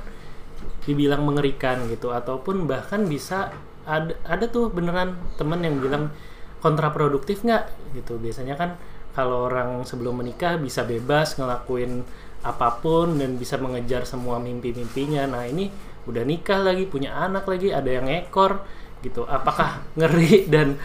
dibilang 0.86 1.26
mengerikan 1.26 1.86
gitu. 1.90 2.14
Ataupun 2.14 2.70
bahkan 2.70 3.06
bisa 3.10 3.50
ada 3.88 4.14
ada 4.28 4.44
tuh 4.46 4.70
beneran 4.70 5.18
temen 5.40 5.64
yang 5.64 5.82
bilang 5.82 6.14
kontraproduktif 6.60 7.42
nggak? 7.44 7.94
Gitu. 7.94 8.18
Biasanya 8.18 8.54
kan 8.58 8.74
kalau 9.12 9.50
orang 9.50 9.82
sebelum 9.82 10.22
menikah 10.22 10.60
bisa 10.60 10.86
bebas 10.86 11.34
ngelakuin 11.38 12.06
apa 12.46 12.78
pun 12.78 13.18
dan 13.18 13.34
bisa 13.34 13.58
mengejar 13.58 14.06
semua 14.06 14.38
mimpi-mimpinya. 14.38 15.26
Nah 15.26 15.42
ini 15.46 15.70
udah 16.06 16.22
nikah 16.24 16.62
lagi 16.62 16.86
punya 16.86 17.12
anak 17.12 17.44
lagi 17.50 17.74
ada 17.74 17.90
yang 17.90 18.06
ekor 18.06 18.62
gitu. 19.02 19.26
Apakah 19.26 19.82
ngeri 19.98 20.46
dan 20.46 20.78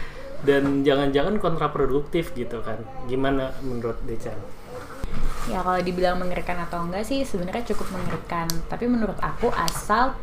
dan 0.44 0.82
jangan-jangan 0.84 1.38
kontraproduktif 1.38 2.34
gitu 2.34 2.60
kan? 2.60 2.82
Gimana 3.06 3.54
menurut 3.62 3.96
Decan? 4.04 4.36
ya 5.44 5.60
kalau 5.60 5.80
dibilang 5.84 6.16
mengerikan 6.16 6.56
atau 6.64 6.88
enggak 6.88 7.04
sih 7.04 7.20
sebenarnya 7.24 7.64
cukup 7.74 7.92
mengerikan. 7.92 8.48
Tapi 8.68 8.84
menurut 8.88 9.16
aku 9.20 9.52
asal 9.52 10.16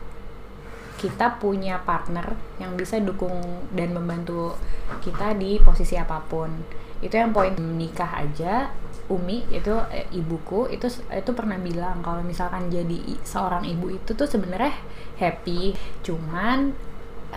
kita 1.01 1.41
punya 1.41 1.81
partner 1.81 2.37
yang 2.61 2.77
bisa 2.77 3.01
dukung 3.01 3.65
dan 3.73 3.89
membantu 3.97 4.53
kita 5.01 5.33
di 5.33 5.57
posisi 5.57 5.97
apa 5.97 6.21
pun. 6.21 6.53
Itu 7.01 7.17
yang 7.17 7.33
poin. 7.33 7.57
Menikah 7.57 8.21
aja 8.21 8.69
Umi 9.09 9.43
itu 9.49 9.73
e, 9.89 10.05
ibuku 10.13 10.69
itu 10.69 10.87
itu 11.09 11.31
pernah 11.33 11.57
bilang 11.57 12.05
kalau 12.05 12.21
misalkan 12.21 12.69
jadi 12.69 13.17
seorang 13.25 13.65
ibu 13.65 13.97
itu 13.97 14.13
tuh 14.13 14.29
sebenarnya 14.29 14.77
happy. 15.17 15.73
Cuman 16.05 16.77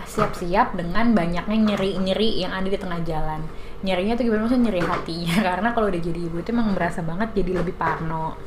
siap-siap 0.05 0.77
dengan 0.77 1.17
banyaknya 1.17 1.73
nyeri-nyeri 1.73 2.45
yang 2.45 2.53
ada 2.53 2.69
di 2.69 2.77
tengah 2.77 3.01
jalan. 3.01 3.41
Nyerinya 3.81 4.13
tuh 4.13 4.29
gimana? 4.29 4.45
Maksudnya 4.45 4.63
nyeri 4.69 4.81
hatinya. 4.85 5.35
Karena 5.49 5.69
kalau 5.73 5.89
udah 5.89 6.01
jadi 6.05 6.19
ibu 6.21 6.37
itu 6.37 6.53
emang 6.53 6.77
berasa 6.77 7.01
banget 7.01 7.33
jadi 7.33 7.65
lebih 7.65 7.73
parno 7.73 8.37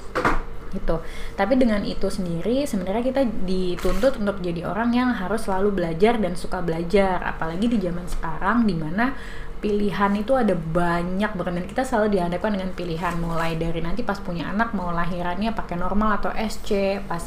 gitu. 0.72 1.00
Tapi 1.34 1.54
dengan 1.56 1.82
itu 1.84 2.08
sendiri 2.08 2.64
sebenarnya 2.64 3.04
kita 3.04 3.22
dituntut 3.44 4.20
untuk 4.20 4.40
jadi 4.44 4.68
orang 4.68 4.94
yang 4.94 5.10
harus 5.14 5.48
selalu 5.48 5.82
belajar 5.82 6.16
dan 6.20 6.34
suka 6.34 6.60
belajar. 6.60 7.20
Apalagi 7.24 7.66
di 7.68 7.78
zaman 7.80 8.06
sekarang 8.06 8.64
di 8.68 8.74
mana 8.76 9.16
pilihan 9.58 10.14
itu 10.14 10.32
ada 10.38 10.54
banyak 10.54 11.34
banget. 11.34 11.54
Dan 11.62 11.66
kita 11.66 11.82
selalu 11.82 12.18
dihadapkan 12.18 12.54
dengan 12.54 12.70
pilihan. 12.72 13.14
Mulai 13.18 13.58
dari 13.58 13.80
nanti 13.82 14.06
pas 14.06 14.18
punya 14.22 14.50
anak 14.50 14.72
mau 14.72 14.94
lahirannya 14.94 15.50
pakai 15.52 15.76
normal 15.76 16.22
atau 16.22 16.30
SC 16.32 17.02
pas 17.04 17.22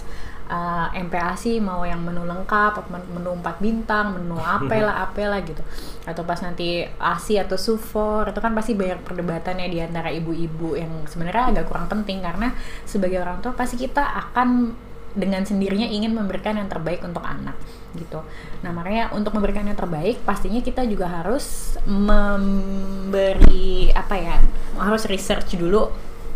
uh, 0.52 0.88
MPASI 0.92 1.64
mau 1.64 1.88
yang 1.88 2.04
menu 2.04 2.28
lengkap, 2.28 2.92
menu 2.92 3.32
empat 3.40 3.64
bintang, 3.64 4.20
menu 4.20 4.36
apela 4.60 5.08
apela 5.08 5.40
gitu. 5.42 5.64
Atau 6.04 6.28
pas 6.28 6.38
nanti 6.44 6.84
ASI 7.00 7.40
atau 7.40 7.56
SUFOR 7.56 8.36
itu 8.36 8.40
kan 8.44 8.52
pasti 8.52 8.76
banyak 8.76 9.00
perdebatannya 9.08 9.72
di 9.72 9.80
antara 9.80 10.12
ibu-ibu 10.12 10.76
yang 10.76 11.08
sebenarnya 11.08 11.56
agak 11.56 11.72
kurang 11.72 11.88
penting 11.88 12.20
karena 12.20 12.52
sebagai 12.84 13.24
orang 13.24 13.40
tua 13.40 13.56
pasti 13.56 13.80
kita 13.80 14.04
akan 14.04 14.76
dengan 15.12 15.44
sendirinya 15.44 15.92
ingin 15.92 16.16
memberikan 16.16 16.56
yang 16.56 16.72
terbaik 16.72 17.04
untuk 17.04 17.24
anak 17.24 17.56
gitu. 18.00 18.24
Nah 18.64 18.72
makanya 18.72 19.12
untuk 19.12 19.36
memberikan 19.36 19.68
yang 19.68 19.76
terbaik 19.76 20.24
pastinya 20.24 20.64
kita 20.64 20.88
juga 20.88 21.12
harus 21.12 21.76
memberi 21.84 23.92
apa 23.92 24.16
ya 24.16 24.40
harus 24.80 25.04
research 25.12 25.60
dulu 25.60 25.92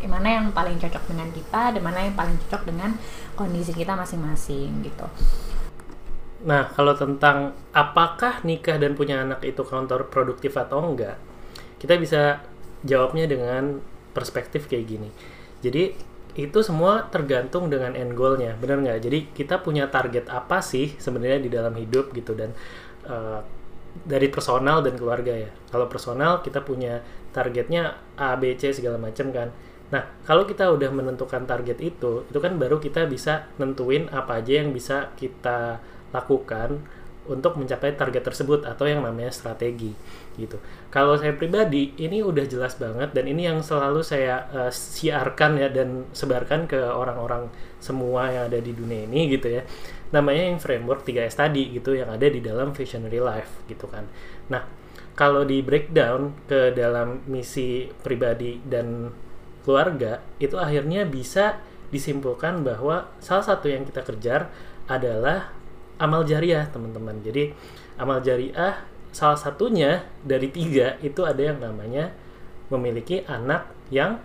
mana 0.05 0.41
yang 0.41 0.53
paling 0.53 0.77
cocok 0.77 1.03
dengan 1.09 1.29
kita 1.33 1.77
dan 1.77 1.81
mana 1.81 2.05
yang 2.05 2.13
paling 2.13 2.37
cocok 2.45 2.61
dengan 2.69 2.93
kondisi 3.35 3.75
kita 3.75 3.93
masing-masing 3.93 4.81
gitu. 4.81 5.07
Nah, 6.45 6.69
kalau 6.71 6.93
tentang 6.95 7.55
apakah 7.71 8.43
nikah 8.45 8.77
dan 8.77 8.93
punya 8.93 9.21
anak 9.23 9.41
itu 9.43 9.61
counter 9.65 10.07
produktif 10.07 10.55
atau 10.55 10.81
enggak, 10.81 11.17
kita 11.81 11.99
bisa 11.99 12.41
jawabnya 12.85 13.25
dengan 13.25 13.81
perspektif 14.13 14.69
kayak 14.71 14.85
gini. 14.85 15.09
Jadi 15.59 15.95
itu 16.35 16.59
semua 16.59 17.07
tergantung 17.07 17.71
dengan 17.71 17.95
end 17.95 18.11
goalnya, 18.13 18.59
benar 18.59 18.83
nggak? 18.83 18.99
Jadi 18.99 19.19
kita 19.31 19.63
punya 19.63 19.87
target 19.87 20.27
apa 20.27 20.59
sih 20.59 20.93
sebenarnya 20.99 21.39
di 21.39 21.49
dalam 21.49 21.71
hidup 21.73 22.11
gitu 22.11 22.35
dan 22.35 22.51
uh, 23.07 23.39
dari 24.03 24.27
personal 24.27 24.83
dan 24.83 24.99
keluarga 24.99 25.31
ya. 25.31 25.51
Kalau 25.71 25.87
personal 25.87 26.43
kita 26.43 26.59
punya 26.59 26.99
targetnya 27.31 27.95
A, 28.19 28.35
B, 28.35 28.51
C 28.59 28.75
segala 28.75 28.99
macam 28.99 29.31
kan. 29.31 29.49
Nah, 29.93 30.03
kalau 30.25 30.49
kita 30.49 30.73
udah 30.73 30.89
menentukan 30.89 31.45
target 31.45 31.77
itu, 31.77 32.25
itu 32.25 32.39
kan 32.41 32.57
baru 32.57 32.81
kita 32.81 33.05
bisa 33.05 33.45
nentuin 33.61 34.09
apa 34.09 34.41
aja 34.41 34.65
yang 34.65 34.73
bisa 34.73 35.13
kita 35.13 35.77
lakukan 36.09 36.81
untuk 37.25 37.57
mencapai 37.57 37.97
target 37.97 38.21
tersebut 38.21 38.69
atau 38.69 38.85
yang 38.85 39.01
namanya 39.01 39.33
strategi 39.33 39.93
gitu. 40.37 40.61
Kalau 40.93 41.17
saya 41.17 41.33
pribadi 41.33 41.97
ini 41.97 42.21
udah 42.21 42.45
jelas 42.45 42.77
banget 42.77 43.17
dan 43.17 43.25
ini 43.25 43.49
yang 43.49 43.65
selalu 43.65 44.05
saya 44.05 44.45
uh, 44.53 44.71
siarkan 44.71 45.57
ya 45.57 45.69
dan 45.73 46.05
sebarkan 46.13 46.69
ke 46.69 46.77
orang-orang 46.77 47.49
semua 47.81 48.29
yang 48.29 48.43
ada 48.49 48.61
di 48.61 48.71
dunia 48.77 49.09
ini 49.09 49.33
gitu 49.33 49.57
ya. 49.57 49.65
Namanya 50.13 50.53
yang 50.53 50.57
framework 50.61 51.01
3S 51.01 51.41
tadi 51.41 51.73
gitu 51.73 51.97
yang 51.97 52.13
ada 52.13 52.29
di 52.29 52.39
dalam 52.45 52.77
Visionary 52.77 53.17
Life 53.17 53.65
gitu 53.65 53.89
kan. 53.89 54.05
Nah, 54.53 54.61
kalau 55.17 55.47
di 55.47 55.65
breakdown 55.65 56.45
ke 56.45 56.77
dalam 56.77 57.25
misi 57.25 57.89
pribadi 57.89 58.61
dan 58.61 59.09
keluarga 59.65 60.21
itu 60.37 60.55
akhirnya 60.61 61.09
bisa 61.09 61.57
disimpulkan 61.89 62.61
bahwa 62.61 63.09
salah 63.17 63.41
satu 63.41 63.65
yang 63.65 63.81
kita 63.89 64.05
kejar 64.05 64.53
adalah 64.85 65.49
amal 65.97 66.21
jariah 66.21 66.69
teman-teman. 66.69 67.17
Jadi 67.25 67.49
amal 67.97 68.21
jariah 68.21 68.85
salah 69.09 69.39
satunya 69.39 70.05
dari 70.21 70.53
tiga 70.53 71.01
itu 71.01 71.25
ada 71.25 71.41
yang 71.41 71.57
namanya 71.57 72.13
memiliki 72.69 73.25
anak 73.25 73.65
yang 73.89 74.21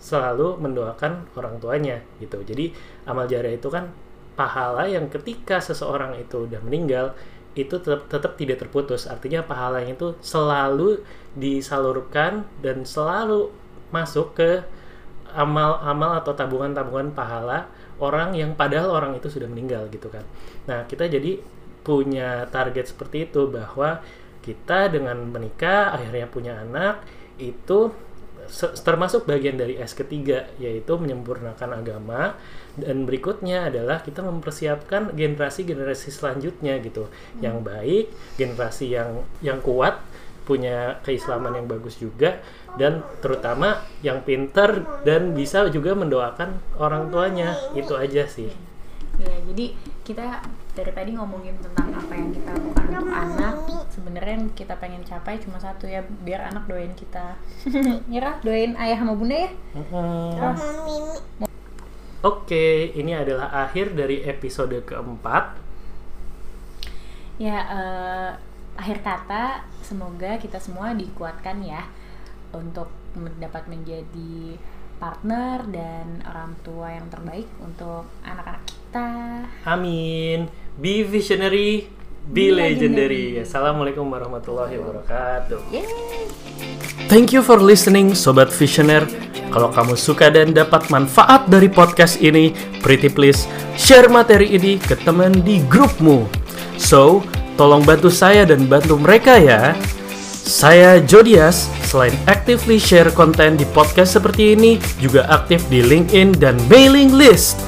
selalu 0.00 0.56
mendoakan 0.58 1.28
orang 1.36 1.60
tuanya 1.60 2.02
gitu. 2.18 2.40
Jadi 2.42 2.72
amal 3.06 3.30
jariah 3.30 3.54
itu 3.54 3.68
kan 3.68 3.92
pahala 4.34 4.88
yang 4.88 5.12
ketika 5.12 5.60
seseorang 5.60 6.16
itu 6.16 6.48
udah 6.48 6.58
meninggal 6.64 7.12
itu 7.52 7.76
tetap, 7.82 8.08
tetap 8.08 8.32
tidak 8.40 8.62
terputus. 8.62 9.04
Artinya 9.10 9.44
pahalanya 9.44 9.92
itu 9.92 10.16
selalu 10.24 11.02
disalurkan 11.36 12.46
dan 12.64 12.86
selalu 12.86 13.52
masuk 13.90 14.38
ke 14.38 14.64
amal-amal 15.34 16.20
atau 16.20 16.32
tabungan-tabungan 16.34 17.14
pahala 17.14 17.70
orang 18.00 18.32
yang 18.32 18.56
padahal 18.56 18.90
orang 18.90 19.12
itu 19.16 19.28
sudah 19.28 19.46
meninggal 19.46 19.86
gitu 19.92 20.08
kan. 20.08 20.24
Nah, 20.66 20.88
kita 20.88 21.06
jadi 21.06 21.40
punya 21.80 22.48
target 22.48 22.92
seperti 22.92 23.28
itu 23.28 23.48
bahwa 23.48 24.00
kita 24.40 24.88
dengan 24.88 25.20
menikah 25.28 25.92
akhirnya 25.96 26.26
punya 26.28 26.60
anak 26.60 27.04
itu 27.36 27.92
termasuk 28.82 29.30
bagian 29.30 29.54
dari 29.54 29.78
S 29.78 29.94
ketiga 29.94 30.50
yaitu 30.58 30.98
menyempurnakan 30.98 31.70
agama 31.80 32.34
dan 32.74 33.06
berikutnya 33.06 33.70
adalah 33.70 34.02
kita 34.02 34.26
mempersiapkan 34.26 35.14
generasi-generasi 35.14 36.10
selanjutnya 36.10 36.82
gitu 36.82 37.06
hmm. 37.06 37.40
yang 37.46 37.62
baik 37.62 38.10
generasi 38.34 38.90
yang 38.90 39.22
yang 39.38 39.62
kuat 39.62 40.02
punya 40.44 40.98
keislaman 41.06 41.54
yang 41.54 41.66
bagus 41.70 42.00
juga 42.00 42.40
dan 42.78 43.04
terutama 43.20 43.82
yang 44.00 44.24
pinter 44.24 44.82
dan 45.04 45.36
bisa 45.36 45.66
juga 45.68 45.94
mendoakan 45.94 46.58
orang 46.80 47.10
tuanya. 47.12 47.56
Itu 47.76 47.96
aja 47.96 48.26
sih. 48.26 48.50
Ya 49.20 49.36
jadi 49.44 49.76
kita 50.06 50.40
dari 50.72 50.92
tadi 50.96 51.10
ngomongin 51.12 51.58
tentang 51.60 51.92
apa 51.92 52.12
yang 52.16 52.30
kita 52.32 52.50
lakukan 52.56 52.86
untuk 52.88 53.12
anak. 53.12 53.54
Sebenarnya 53.90 54.34
yang 54.40 54.46
kita 54.56 54.74
pengen 54.80 55.02
capai 55.04 55.36
cuma 55.42 55.60
satu 55.60 55.84
ya 55.84 56.00
biar 56.24 56.48
anak 56.48 56.64
doain 56.70 56.94
kita. 56.96 57.36
Nyerah 58.10 58.40
doain 58.40 58.74
ayah 58.80 58.96
sama 58.96 59.12
bunda 59.12 59.36
ya? 59.36 59.50
Oke, 62.20 62.92
ini 62.96 63.16
adalah 63.16 63.48
akhir 63.64 63.96
dari 63.96 64.20
episode 64.28 64.76
keempat. 64.84 65.56
Ya, 67.40 67.56
uh, 67.72 68.32
akhir 68.80 69.04
kata 69.04 69.60
semoga 69.84 70.40
kita 70.40 70.56
semua 70.56 70.96
dikuatkan 70.96 71.60
ya 71.60 71.84
untuk 72.56 72.88
dapat 73.36 73.68
menjadi 73.68 74.56
partner 74.96 75.68
dan 75.68 76.24
orang 76.24 76.56
tua 76.64 76.96
yang 76.96 77.06
terbaik 77.12 77.48
untuk 77.60 78.08
anak-anak 78.24 78.64
kita. 78.64 79.08
Amin. 79.68 80.48
Be 80.80 81.04
visionary, 81.04 81.92
be, 82.24 82.48
be 82.48 82.56
legendary. 82.56 83.36
legendary. 83.36 83.44
Assalamualaikum 83.44 84.04
warahmatullahi 84.08 84.76
wabarakatuh. 84.80 85.60
Yay. 85.72 85.84
Thank 87.08 87.32
you 87.36 87.44
for 87.44 87.60
listening, 87.60 88.16
sobat 88.16 88.52
visioner. 88.52 89.04
Kalau 89.50 89.72
kamu 89.74 89.98
suka 89.98 90.30
dan 90.30 90.54
dapat 90.54 90.88
manfaat 90.94 91.50
dari 91.50 91.66
podcast 91.66 92.22
ini, 92.22 92.54
pretty 92.84 93.10
please 93.10 93.50
share 93.74 94.06
materi 94.06 94.52
ini 94.54 94.78
ke 94.78 94.94
teman 95.00 95.42
di 95.42 95.58
grupmu. 95.66 96.28
So, 96.78 97.24
tolong 97.60 97.84
bantu 97.84 98.08
saya 98.08 98.48
dan 98.48 98.64
bantu 98.64 98.96
mereka 98.96 99.36
ya. 99.36 99.76
Saya 100.40 100.96
Jodias, 101.04 101.68
selain 101.84 102.16
actively 102.24 102.80
share 102.80 103.12
konten 103.12 103.60
di 103.60 103.68
podcast 103.76 104.16
seperti 104.16 104.56
ini, 104.56 104.80
juga 104.96 105.28
aktif 105.28 105.60
di 105.68 105.84
LinkedIn 105.84 106.40
dan 106.40 106.56
mailing 106.72 107.12
list. 107.12 107.60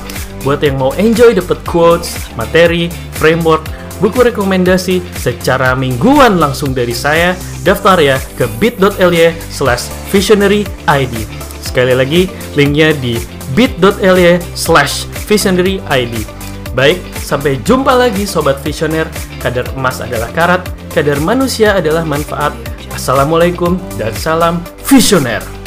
Buat 0.42 0.64
yang 0.64 0.80
mau 0.80 0.96
enjoy 0.96 1.36
dapat 1.36 1.60
quotes, 1.68 2.16
materi, 2.34 2.88
framework, 3.20 3.68
buku 4.00 4.32
rekomendasi 4.32 5.04
secara 5.20 5.76
mingguan 5.76 6.40
langsung 6.40 6.72
dari 6.72 6.96
saya, 6.96 7.36
daftar 7.62 8.00
ya 8.00 8.16
ke 8.34 8.48
bit.ly 8.58 9.36
slash 9.52 9.92
visionary 10.08 10.64
ID. 10.88 11.28
Sekali 11.62 11.94
lagi, 11.94 12.26
linknya 12.58 12.96
di 12.96 13.20
bit.ly 13.54 14.40
slash 14.56 15.06
visionary 15.28 15.78
ID. 15.86 16.41
Baik, 16.72 17.04
sampai 17.20 17.60
jumpa 17.60 17.92
lagi 17.92 18.24
Sobat 18.24 18.64
Visioner. 18.64 19.04
Kadar 19.44 19.68
emas 19.76 20.00
adalah 20.00 20.32
karat, 20.32 20.64
kadar 20.88 21.20
manusia 21.20 21.76
adalah 21.76 22.00
manfaat. 22.00 22.56
Assalamualaikum 22.96 23.76
dan 24.00 24.16
salam 24.16 24.64
visioner. 24.88 25.61